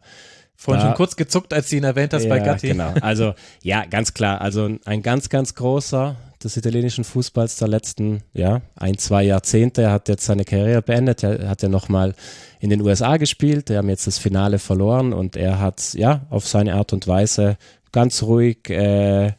[0.61, 2.67] Vorhin schon kurz zuckt, als du ihn erwähnt hast ja, bei Gatti.
[2.67, 4.41] Genau, also ja, ganz klar.
[4.41, 9.83] Also ein ganz, ganz großer des italienischen Fußballs der letzten, ja, ein, zwei Jahrzehnte.
[9.83, 11.23] Er hat jetzt seine Karriere beendet.
[11.23, 12.15] Er hat ja nochmal
[12.59, 13.71] in den USA gespielt.
[13.71, 17.57] Wir haben jetzt das Finale verloren und er hat, ja, auf seine Art und Weise
[17.93, 19.35] ganz ruhig äh,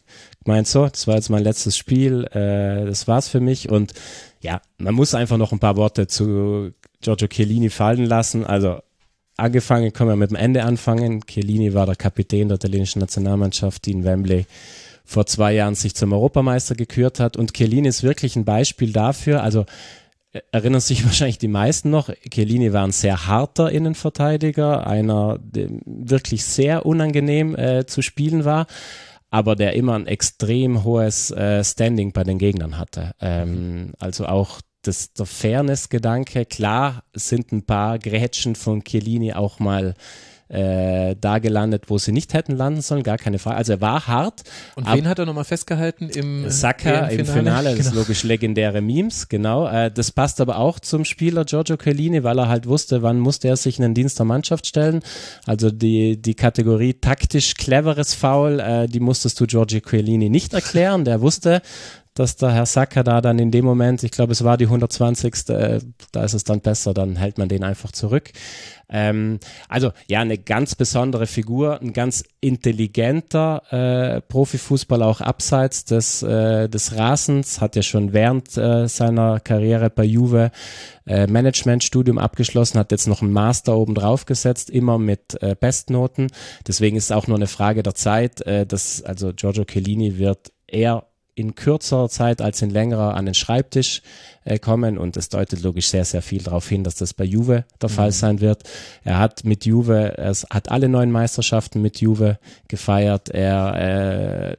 [0.45, 3.93] gemeint, so, das war jetzt mein letztes Spiel, äh, das war's für mich und
[4.41, 8.45] ja, man muss einfach noch ein paar Worte zu Giorgio Chiellini fallen lassen.
[8.45, 8.79] Also
[9.39, 11.21] angefangen, können wir mit dem Ende anfangen.
[11.25, 14.45] Chiellini war der Kapitän der italienischen Nationalmannschaft, die in Wembley
[15.05, 17.35] vor zwei Jahren sich zum Europameister gekürt hat.
[17.35, 19.41] Und Chiellini ist wirklich ein Beispiel dafür.
[19.41, 19.65] Also
[20.31, 25.69] äh, erinnern sich wahrscheinlich die meisten noch, Chiellini war ein sehr harter Innenverteidiger, einer, der
[25.85, 28.67] wirklich sehr unangenehm äh, zu spielen war,
[29.31, 33.13] aber der immer ein extrem hohes äh, Standing bei den Gegnern hatte.
[33.19, 39.95] Ähm, also auch das, der Fairness-Gedanke, klar sind ein paar Grätschen von Chiellini auch mal
[40.49, 43.57] äh, da gelandet, wo sie nicht hätten landen sollen, gar keine Frage.
[43.57, 44.41] Also er war hart.
[44.75, 47.75] Und wen hat er nochmal festgehalten im Saka im Finale?
[47.75, 47.99] Das genau.
[48.01, 49.67] logisch legendäre Memes, genau.
[49.67, 53.47] Äh, das passt aber auch zum Spieler Giorgio Chiellini, weil er halt wusste, wann musste
[53.47, 55.01] er sich in den Dienst der Mannschaft stellen.
[55.45, 61.05] Also die, die Kategorie taktisch cleveres Foul, äh, die musstest du Giorgio Chiellini nicht erklären.
[61.05, 61.61] Der wusste,
[62.19, 65.49] dass der Herr Sacker da dann in dem Moment, ich glaube, es war die 120.
[65.49, 65.79] Äh,
[66.11, 68.31] da ist es dann besser, dann hält man den einfach zurück.
[68.89, 69.39] Ähm,
[69.69, 76.67] also ja, eine ganz besondere Figur, ein ganz intelligenter äh, Profifußballer auch abseits des, äh,
[76.67, 80.51] des Rasens, hat ja schon während äh, seiner Karriere bei Juve
[81.05, 86.27] äh, Managementstudium abgeschlossen, hat jetzt noch einen Master oben drauf gesetzt, immer mit äh, Bestnoten.
[86.67, 90.51] Deswegen ist es auch nur eine Frage der Zeit, äh, dass also Giorgio Chiellini wird
[90.67, 91.08] eher
[91.39, 94.01] in kürzerer Zeit als in längerer an den Schreibtisch
[94.43, 97.63] äh, kommen und es deutet logisch sehr, sehr viel darauf hin, dass das bei Juve
[97.81, 97.93] der mhm.
[97.93, 98.63] Fall sein wird.
[99.05, 103.29] Er hat mit Juve, er hat alle neuen Meisterschaften mit Juve gefeiert.
[103.29, 104.57] Er äh,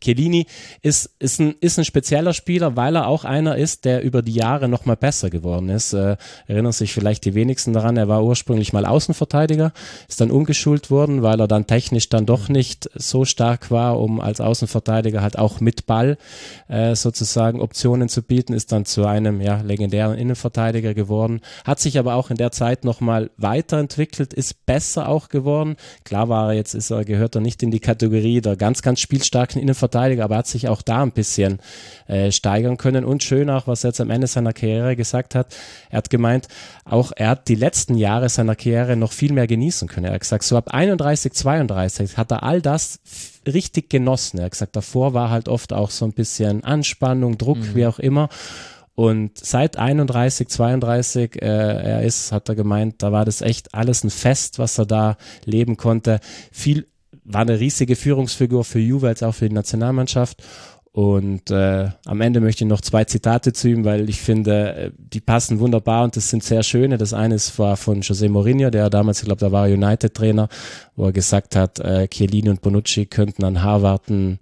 [0.00, 0.46] Chiellini
[0.82, 4.32] ist, ist, ein, ist ein spezieller Spieler, weil er auch einer ist, der über die
[4.32, 5.92] Jahre nochmal besser geworden ist.
[5.92, 9.72] Äh, erinnern sich vielleicht die wenigsten daran, er war ursprünglich mal Außenverteidiger,
[10.08, 14.20] ist dann umgeschult worden, weil er dann technisch dann doch nicht so stark war, um
[14.20, 16.16] als Außenverteidiger halt auch mit Ball
[16.68, 21.98] äh, sozusagen Optionen zu bieten, ist dann zu einem ja, legendären Innenverteidiger geworden, hat sich
[21.98, 25.76] aber auch in der Zeit nochmal weiterentwickelt, ist besser auch geworden.
[26.04, 29.00] Klar war er jetzt, ist er, gehört er nicht in die Kategorie der ganz, ganz
[29.00, 31.58] spielstarken Innenverteidiger, Verteidiger, aber er hat sich auch da ein bisschen
[32.06, 33.04] äh, steigern können.
[33.04, 35.54] Und schön auch, was er jetzt am Ende seiner Karriere gesagt hat.
[35.90, 36.48] Er hat gemeint,
[36.84, 40.06] auch er hat die letzten Jahre seiner Karriere noch viel mehr genießen können.
[40.06, 43.00] Er hat gesagt, so ab 31, 32 hat er all das
[43.46, 44.38] richtig genossen.
[44.38, 47.74] Er hat gesagt, davor war halt oft auch so ein bisschen Anspannung, Druck, mhm.
[47.74, 48.28] wie auch immer.
[48.94, 54.04] Und seit 31, 32 äh, er ist, hat er gemeint, da war das echt alles
[54.04, 55.16] ein Fest, was er da
[55.46, 56.20] leben konnte.
[56.52, 56.86] Viel
[57.32, 60.42] war eine riesige Führungsfigur für Juve als auch für die Nationalmannschaft.
[60.92, 64.90] Und äh, am Ende möchte ich noch zwei Zitate zu ihm, weil ich finde, äh,
[64.98, 66.98] die passen wunderbar und das sind sehr schöne.
[66.98, 70.48] Das eine ist war von José Mourinho, der damals, ich glaube, da war United-Trainer,
[70.96, 74.40] wo er gesagt hat, äh, Chiellini und Bonucci könnten an Harvard einen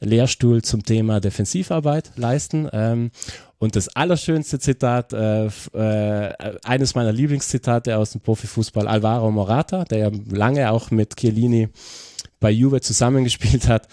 [0.00, 2.66] Lehrstuhl zum Thema Defensivarbeit leisten.
[2.72, 3.10] Ähm,
[3.58, 6.34] und das allerschönste Zitat, äh, äh,
[6.64, 11.68] eines meiner Lieblingszitate aus dem Profifußball, Alvaro Morata, der ja lange auch mit Chiellini
[12.40, 13.86] bei Juve zusammengespielt hat,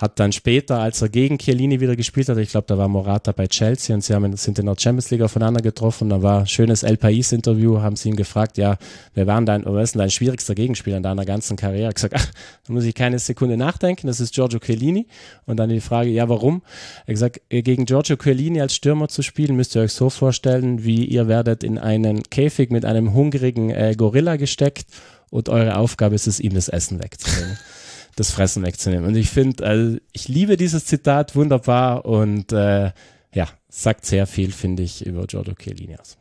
[0.00, 3.32] hat dann später, als er gegen Chiellini wieder gespielt hat, ich glaube, da war Morata
[3.32, 6.08] bei Chelsea und sie haben, sind in der Champions League aufeinander getroffen.
[6.08, 8.76] Da war ein schönes El Pais-Interview, haben sie ihn gefragt, ja,
[9.14, 11.84] wer war denn dein, wer ist denn dein schwierigster Gegenspieler in deiner ganzen Karriere?
[11.84, 12.26] Er hat gesagt, ach,
[12.66, 15.06] da muss ich keine Sekunde nachdenken, das ist Giorgio Chiellini.
[15.46, 16.62] Und dann die Frage, ja, warum?
[17.06, 21.04] Er gesagt, gegen Giorgio Chiellini als Stürmer zu spielen, müsst ihr euch so vorstellen, wie
[21.04, 24.86] ihr werdet in einen Käfig mit einem hungrigen äh, Gorilla gesteckt
[25.30, 27.58] und eure Aufgabe ist es, ihm das Essen wegzunehmen.
[28.18, 29.06] das Fressen wegzunehmen.
[29.06, 32.90] Und ich finde, also ich liebe dieses Zitat wunderbar und äh,
[33.32, 36.16] ja, sagt sehr viel, finde ich, über Giorgio Chiellini aus.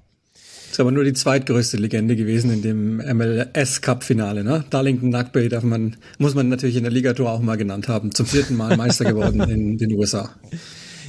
[0.70, 4.66] Ist aber nur die zweitgrößte Legende gewesen in dem MLS Cup Finale, ne?
[4.70, 8.14] Darlington Nugby darf man, muss man natürlich in der Ligatur auch mal genannt haben.
[8.14, 10.30] Zum vierten Mal Meister geworden in den USA.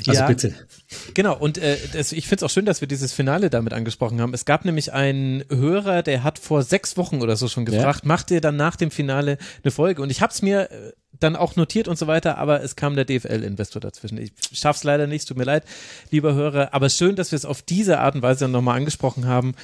[0.09, 0.55] Also ja, bitte.
[1.15, 4.21] Genau, und äh, das, ich finde es auch schön, dass wir dieses Finale damit angesprochen
[4.21, 4.35] haben.
[4.35, 8.09] Es gab nämlich einen Hörer, der hat vor sechs Wochen oder so schon gefragt, ja.
[8.09, 10.03] macht ihr dann nach dem Finale eine Folge?
[10.03, 12.97] Und ich habe es mir äh, dann auch notiert und so weiter, aber es kam
[12.97, 14.19] der DFL-Investor dazwischen.
[14.19, 15.65] Ich schaff's leider nicht, tut mir leid,
[16.11, 19.27] lieber Hörer, aber schön, dass wir es auf diese Art und Weise dann nochmal angesprochen
[19.27, 19.55] haben.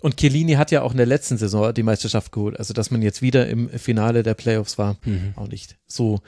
[0.00, 2.58] Und Chiellini hat ja auch in der letzten Saison die Meisterschaft geholt.
[2.58, 5.34] Also, dass man jetzt wieder im Finale der Playoffs war, mhm.
[5.36, 6.20] auch nicht so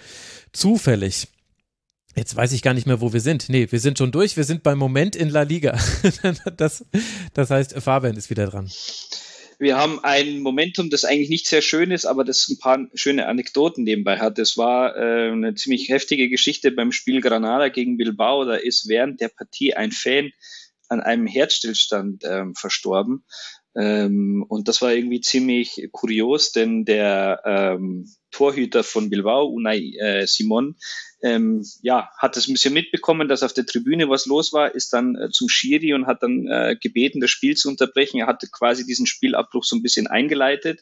[0.52, 1.28] zufällig.
[2.14, 3.48] Jetzt weiß ich gar nicht mehr, wo wir sind.
[3.48, 4.36] Nee, wir sind schon durch.
[4.36, 5.78] Wir sind beim Moment in La Liga.
[6.56, 6.84] das,
[7.32, 8.70] das heißt, Fabian ist wieder dran.
[9.58, 13.28] Wir haben ein Momentum, das eigentlich nicht sehr schön ist, aber das ein paar schöne
[13.28, 14.36] Anekdoten nebenbei hat.
[14.36, 18.44] Das war äh, eine ziemlich heftige Geschichte beim Spiel Granada gegen Bilbao.
[18.44, 20.32] Da ist während der Partie ein Fan
[20.88, 23.24] an einem Herzstillstand ähm, verstorben.
[23.74, 30.26] Ähm, und das war irgendwie ziemlich kurios, denn der ähm, Torhüter von Bilbao, Unai äh,
[30.26, 30.76] Simon,
[31.22, 34.92] ähm, ja, hat es ein bisschen mitbekommen, dass auf der Tribüne was los war, ist
[34.92, 38.18] dann äh, zum Schiri und hat dann äh, gebeten, das Spiel zu unterbrechen.
[38.18, 40.80] Er hatte quasi diesen Spielabbruch so ein bisschen eingeleitet,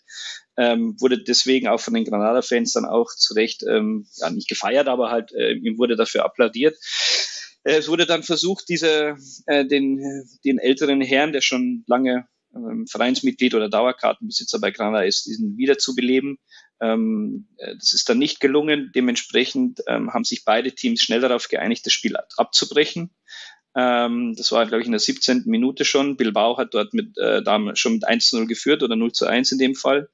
[0.57, 4.89] ähm, wurde deswegen auch von den Granada-Fans dann auch zu Recht, ähm, ja, nicht gefeiert,
[4.89, 6.77] aber halt, äh, ihm wurde dafür applaudiert.
[7.65, 9.17] Äh, es wurde dann versucht, diese,
[9.47, 15.27] äh, den, den älteren Herrn, der schon lange ähm, Vereinsmitglied oder Dauerkartenbesitzer bei Granada ist,
[15.27, 16.39] diesen wiederzubeleben.
[16.81, 18.91] Ähm, äh, das ist dann nicht gelungen.
[18.95, 23.11] Dementsprechend ähm, haben sich beide Teams schnell darauf geeinigt, das Spiel abzubrechen.
[23.77, 25.45] Ähm, das war, glaube ich, in der 17.
[25.47, 26.17] Minute schon.
[26.17, 27.43] Bilbao hat dort mit, äh,
[27.75, 30.09] schon mit 1 zu 0 geführt oder 0 zu 1 in dem Fall.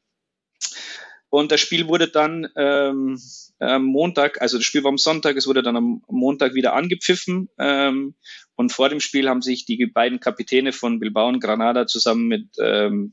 [1.28, 3.20] Und das Spiel wurde dann ähm,
[3.58, 7.48] am Montag, also das Spiel war am Sonntag, es wurde dann am Montag wieder angepfiffen.
[7.58, 8.14] Ähm,
[8.54, 12.48] und vor dem Spiel haben sich die beiden Kapitäne von Bilbao und Granada zusammen mit
[12.58, 13.12] ähm,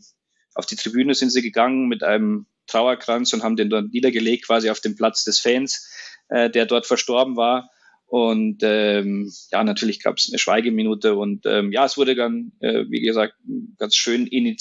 [0.55, 4.69] auf die Tribüne sind sie gegangen mit einem Trauerkranz und haben den dort niedergelegt, quasi
[4.69, 5.89] auf dem Platz des Fans,
[6.29, 7.69] äh, der dort verstorben war.
[8.05, 12.85] Und ähm, ja, natürlich gab es eine Schweigeminute und ähm, ja, es wurde dann, äh,
[12.89, 13.33] wie gesagt,
[13.77, 14.55] ganz schön äh,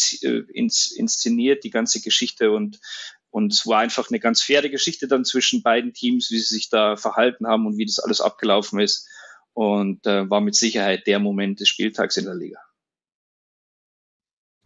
[0.55, 2.81] ins, inszeniert, die ganze Geschichte und
[3.33, 6.69] und es war einfach eine ganz faire Geschichte dann zwischen beiden Teams, wie sie sich
[6.69, 9.09] da verhalten haben und wie das alles abgelaufen ist.
[9.55, 12.59] Und äh, war mit Sicherheit der Moment des Spieltags in der Liga.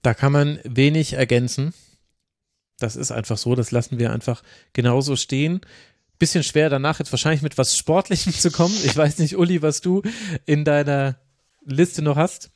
[0.06, 1.74] Da kann man wenig ergänzen.
[2.78, 5.62] Das ist einfach so, das lassen wir einfach genauso stehen.
[6.20, 8.76] Bisschen schwer danach jetzt wahrscheinlich mit was Sportlichem zu kommen.
[8.84, 10.02] Ich weiß nicht, Uli, was du
[10.44, 11.16] in deiner
[11.64, 12.50] Liste noch hast.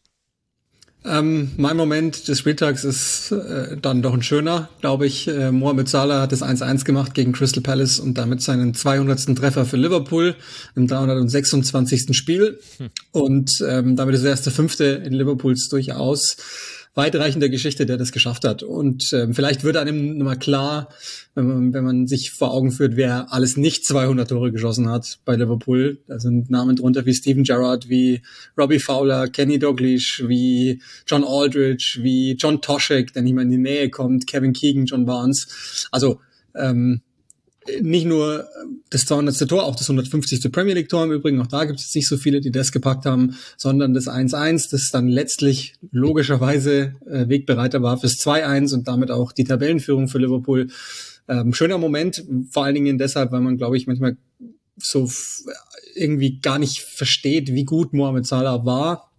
[1.05, 5.27] Ähm, mein Moment des Spieltags ist äh, dann doch ein schöner, glaube ich.
[5.27, 9.35] Äh, Mohamed Salah hat das 1-1 gemacht gegen Crystal Palace und damit seinen 200.
[9.37, 10.37] Treffer für Liverpool
[10.77, 12.17] im 326.
[12.17, 12.61] Spiel.
[12.77, 12.91] Hm.
[13.11, 16.37] Und ähm, damit ist er erst der fünfte in Liverpools durchaus
[16.95, 18.63] weitreichende Geschichte, der das geschafft hat.
[18.63, 20.89] Und ähm, vielleicht wird einem nochmal klar,
[21.35, 25.21] wenn man, wenn man sich vor Augen führt, wer alles nicht 200 Tore geschossen hat
[25.25, 25.99] bei Liverpool.
[26.09, 28.23] Da sind Namen drunter wie Steven Gerrard, wie
[28.59, 33.59] Robbie Fowler, Kenny Dalglish, wie John Aldridge, wie John Toshek, der nicht mehr in die
[33.59, 35.89] Nähe kommt, Kevin Keegan, John Barnes.
[35.93, 36.21] Also
[36.57, 37.03] ähm,
[37.81, 38.47] nicht nur
[38.89, 39.49] das 200.
[39.49, 40.51] Tor, auch das 150.
[40.51, 43.05] Premier League Tor im Übrigen, auch da gibt es nicht so viele, die das gepackt
[43.05, 49.11] haben, sondern das 1-1, das dann letztlich logischerweise äh, Wegbereiter war fürs 2-1 und damit
[49.11, 50.69] auch die Tabellenführung für Liverpool.
[51.29, 54.17] Ähm, schöner Moment, vor allen Dingen deshalb, weil man, glaube ich, manchmal
[54.79, 55.11] so
[55.95, 59.10] irgendwie gar nicht versteht, wie gut Mohamed Salah war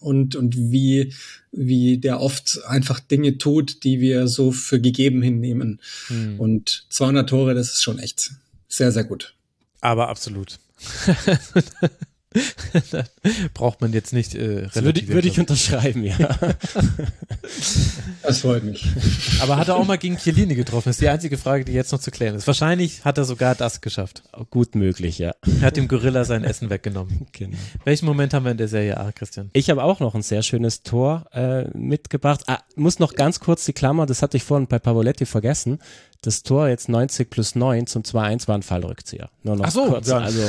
[0.00, 1.12] und, und wie,
[1.50, 5.80] wie der oft einfach Dinge tut, die wir so für gegeben hinnehmen.
[6.08, 6.38] Hm.
[6.38, 8.32] Und 200 Tore, das ist schon echt
[8.68, 9.34] sehr, sehr gut.
[9.80, 10.58] Aber absolut.
[13.54, 16.16] braucht man jetzt nicht äh, Würde ich, würde ich unterschreiben, ja.
[18.22, 18.86] das freut mich.
[19.40, 20.88] Aber hat er auch mal gegen Chiellini getroffen?
[20.88, 22.46] Das ist die einzige Frage, die jetzt noch zu klären ist.
[22.46, 24.22] Wahrscheinlich hat er sogar das geschafft.
[24.50, 25.34] Gut möglich, ja.
[25.60, 27.26] Er hat dem Gorilla sein Essen weggenommen.
[27.36, 27.56] Genau.
[27.84, 29.50] Welchen Moment haben wir in der Serie A, Christian?
[29.52, 32.44] Ich habe auch noch ein sehr schönes Tor äh, mitgebracht.
[32.46, 35.80] Ah, muss noch ganz kurz die Klammer, das hatte ich vorhin bei Pavoletti vergessen.
[36.22, 39.28] Das Tor jetzt 90 plus 9 zum 2-1 war ein Fallrückzieher.
[39.42, 40.08] Nur noch Ach so, kurz.
[40.08, 40.18] Ja.
[40.18, 40.40] Also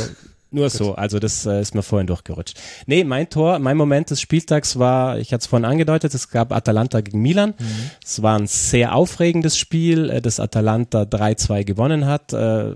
[0.49, 2.57] nur so, also das äh, ist mir vorhin durchgerutscht.
[2.85, 6.53] Nee, mein Tor, mein Moment des Spieltags war, ich hatte es vorhin angedeutet, es gab
[6.53, 7.53] Atalanta gegen Milan.
[7.59, 7.91] Mhm.
[8.03, 12.31] Es war ein sehr aufregendes Spiel, äh, das Atalanta 3-2 gewonnen hat.
[12.31, 12.75] Äh,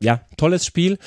[0.00, 0.98] ja, tolles Spiel.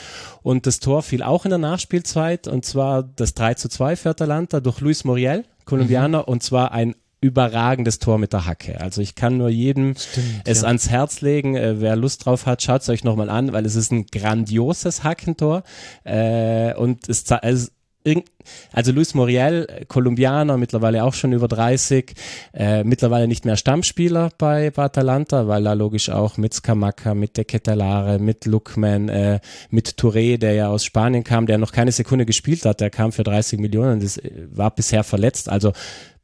[0.42, 4.60] Und das Tor fiel auch in der Nachspielzeit, und zwar das 3 2 für Atalanta
[4.60, 6.26] durch Luis Muriel, Kolumbianer, mhm.
[6.26, 8.80] und zwar ein überragendes Tor mit der Hacke.
[8.80, 10.68] Also ich kann nur jedem Stimmt, es ja.
[10.68, 11.56] ans Herz legen.
[11.56, 15.04] Äh, wer Lust drauf hat, schaut es euch nochmal an, weil es ist ein grandioses
[15.04, 15.64] Hackentor.
[16.04, 17.72] Äh, und es, es
[18.72, 22.14] also Luis Muriel, Kolumbianer, mittlerweile auch schon über 30,
[22.54, 27.36] äh, mittlerweile nicht mehr Stammspieler bei, bei Atalanta, weil er logisch auch mit Scamacca, mit
[27.36, 29.40] De Ketelare, mit Lookman, äh,
[29.70, 33.12] mit Touré, der ja aus Spanien kam, der noch keine Sekunde gespielt hat, der kam
[33.12, 35.50] für 30 Millionen, das äh, war bisher verletzt.
[35.50, 35.74] Also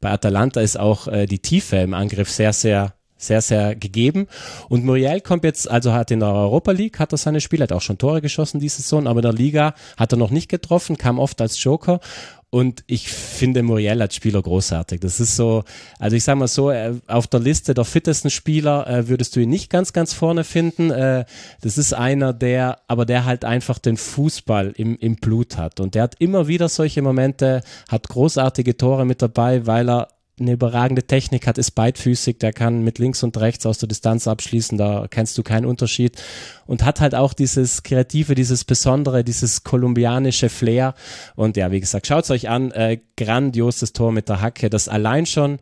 [0.00, 4.26] bei Atalanta ist auch äh, die Tiefe im Angriff sehr, sehr sehr, sehr gegeben.
[4.68, 7.72] Und Muriel kommt jetzt, also hat in der Europa League, hat er seine Spiele, hat
[7.72, 10.98] auch schon Tore geschossen diese Saison, aber in der Liga hat er noch nicht getroffen,
[10.98, 12.00] kam oft als Joker.
[12.48, 15.00] Und ich finde Muriel als Spieler großartig.
[15.00, 15.64] Das ist so,
[15.98, 19.40] also ich sage mal so, äh, auf der Liste der fittesten Spieler äh, würdest du
[19.40, 20.90] ihn nicht ganz, ganz vorne finden.
[20.90, 21.24] Äh,
[21.60, 25.80] das ist einer, der, aber der halt einfach den Fußball im, im Blut hat.
[25.80, 30.08] Und der hat immer wieder solche Momente, hat großartige Tore mit dabei, weil er
[30.38, 34.28] eine überragende Technik hat, ist beidfüßig, der kann mit links und rechts aus der Distanz
[34.28, 36.20] abschließen, da kennst du keinen Unterschied.
[36.66, 40.94] Und hat halt auch dieses kreative, dieses besondere, dieses kolumbianische Flair.
[41.36, 45.24] Und ja, wie gesagt, schaut's euch an, äh, grandioses Tor mit der Hacke, das allein
[45.24, 45.58] schon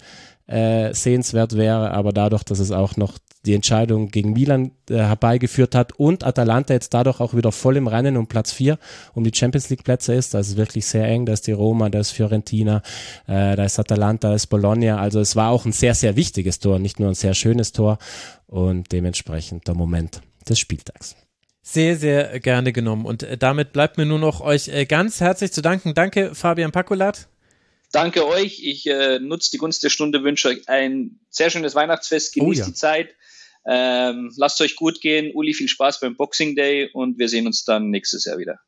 [0.47, 5.75] äh, sehenswert wäre, aber dadurch, dass es auch noch die Entscheidung gegen Milan äh, herbeigeführt
[5.75, 8.79] hat und Atalanta jetzt dadurch auch wieder voll im Rennen um Platz 4
[9.15, 10.35] um die Champions League Plätze ist.
[10.35, 11.27] Da ist wirklich sehr eng.
[11.27, 12.83] Da ist die Roma, da ist Fiorentina,
[13.27, 14.99] äh, da ist Atalanta, da ist Bologna.
[14.99, 17.99] Also es war auch ein sehr, sehr wichtiges Tor, nicht nur ein sehr schönes Tor
[18.47, 21.17] und dementsprechend der Moment des Spieltags
[21.67, 23.07] sehr, sehr gerne genommen.
[23.07, 25.95] Und äh, damit bleibt mir nur noch euch äh, ganz herzlich zu danken.
[25.95, 27.27] Danke, Fabian Pakulat.
[27.91, 28.61] Danke euch.
[28.62, 32.65] Ich äh, nutze die Gunst der Stunde, wünsche euch ein sehr schönes Weihnachtsfest, genießt oh
[32.65, 32.66] ja.
[32.66, 33.15] die Zeit.
[33.66, 35.32] Ähm, lasst euch gut gehen.
[35.35, 38.59] Uli, viel Spaß beim Boxing Day und wir sehen uns dann nächstes Jahr wieder.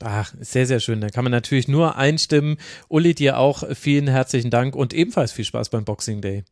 [0.00, 1.00] Ach, sehr, sehr schön.
[1.00, 2.56] Da kann man natürlich nur einstimmen.
[2.88, 6.44] Uli, dir auch vielen herzlichen Dank und ebenfalls viel Spaß beim Boxing Day.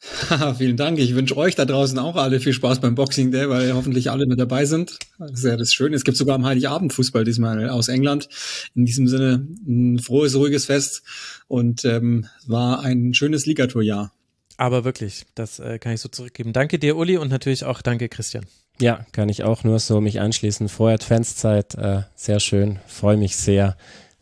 [0.58, 0.98] Vielen Dank.
[1.00, 4.26] Ich wünsche euch da draußen auch alle viel Spaß beim Boxing Day, weil hoffentlich alle
[4.26, 4.96] mit dabei sind.
[5.18, 5.96] Das ist ja das Schöne.
[5.96, 8.28] Es gibt sogar am Heiligabend Fußball diesmal aus England.
[8.76, 11.02] In diesem Sinne ein frohes, ruhiges Fest
[11.48, 14.12] und ähm, war ein schönes Ligaturjahr.
[14.58, 16.52] Aber wirklich, das äh, kann ich so zurückgeben.
[16.52, 18.44] Danke dir, Uli, und natürlich auch danke, Christian.
[18.80, 20.68] Ja, kann ich auch nur so mich anschließen.
[20.68, 22.78] Vorher Fanszeit, äh, sehr schön.
[22.86, 23.76] Freue mich sehr,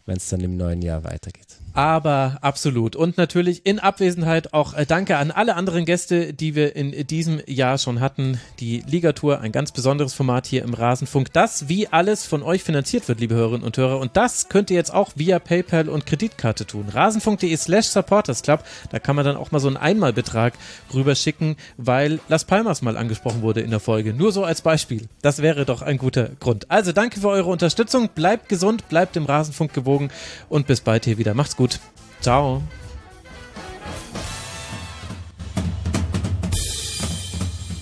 [0.05, 1.46] wenn es dann im neuen Jahr weitergeht
[1.77, 2.97] aber absolut.
[2.97, 7.43] Und natürlich in Abwesenheit auch äh, Danke an alle anderen Gäste, die wir in diesem
[7.47, 8.41] Jahr schon hatten.
[8.61, 13.07] Die Ligatour, ein ganz besonderes Format hier im Rasenfunk, das wie alles von euch finanziert
[13.09, 13.99] wird, liebe Hörerinnen und Hörer.
[13.99, 16.87] Und das könnt ihr jetzt auch via PayPal und Kreditkarte tun.
[16.89, 18.65] Rasenfunk.de slash supportersclub.
[18.91, 20.55] Da kann man dann auch mal so einen Einmalbetrag
[20.95, 24.15] rüberschicken, weil Las Palmas mal angesprochen wurde in der Folge.
[24.15, 25.09] Nur so als Beispiel.
[25.21, 26.71] Das wäre doch ein guter Grund.
[26.71, 28.09] Also danke für eure Unterstützung.
[28.15, 30.09] Bleibt gesund, bleibt dem Rasenfunk gewogen
[30.49, 31.35] und bis bald hier wieder.
[31.35, 31.81] Macht's gut gut.
[32.21, 32.63] Ciao.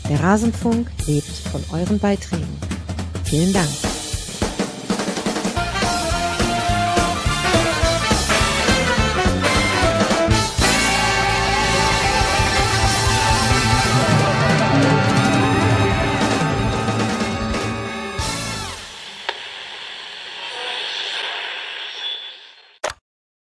[0.09, 2.59] Der Rasenfunk lebt von euren Beiträgen.
[3.24, 3.94] Vielen Dank.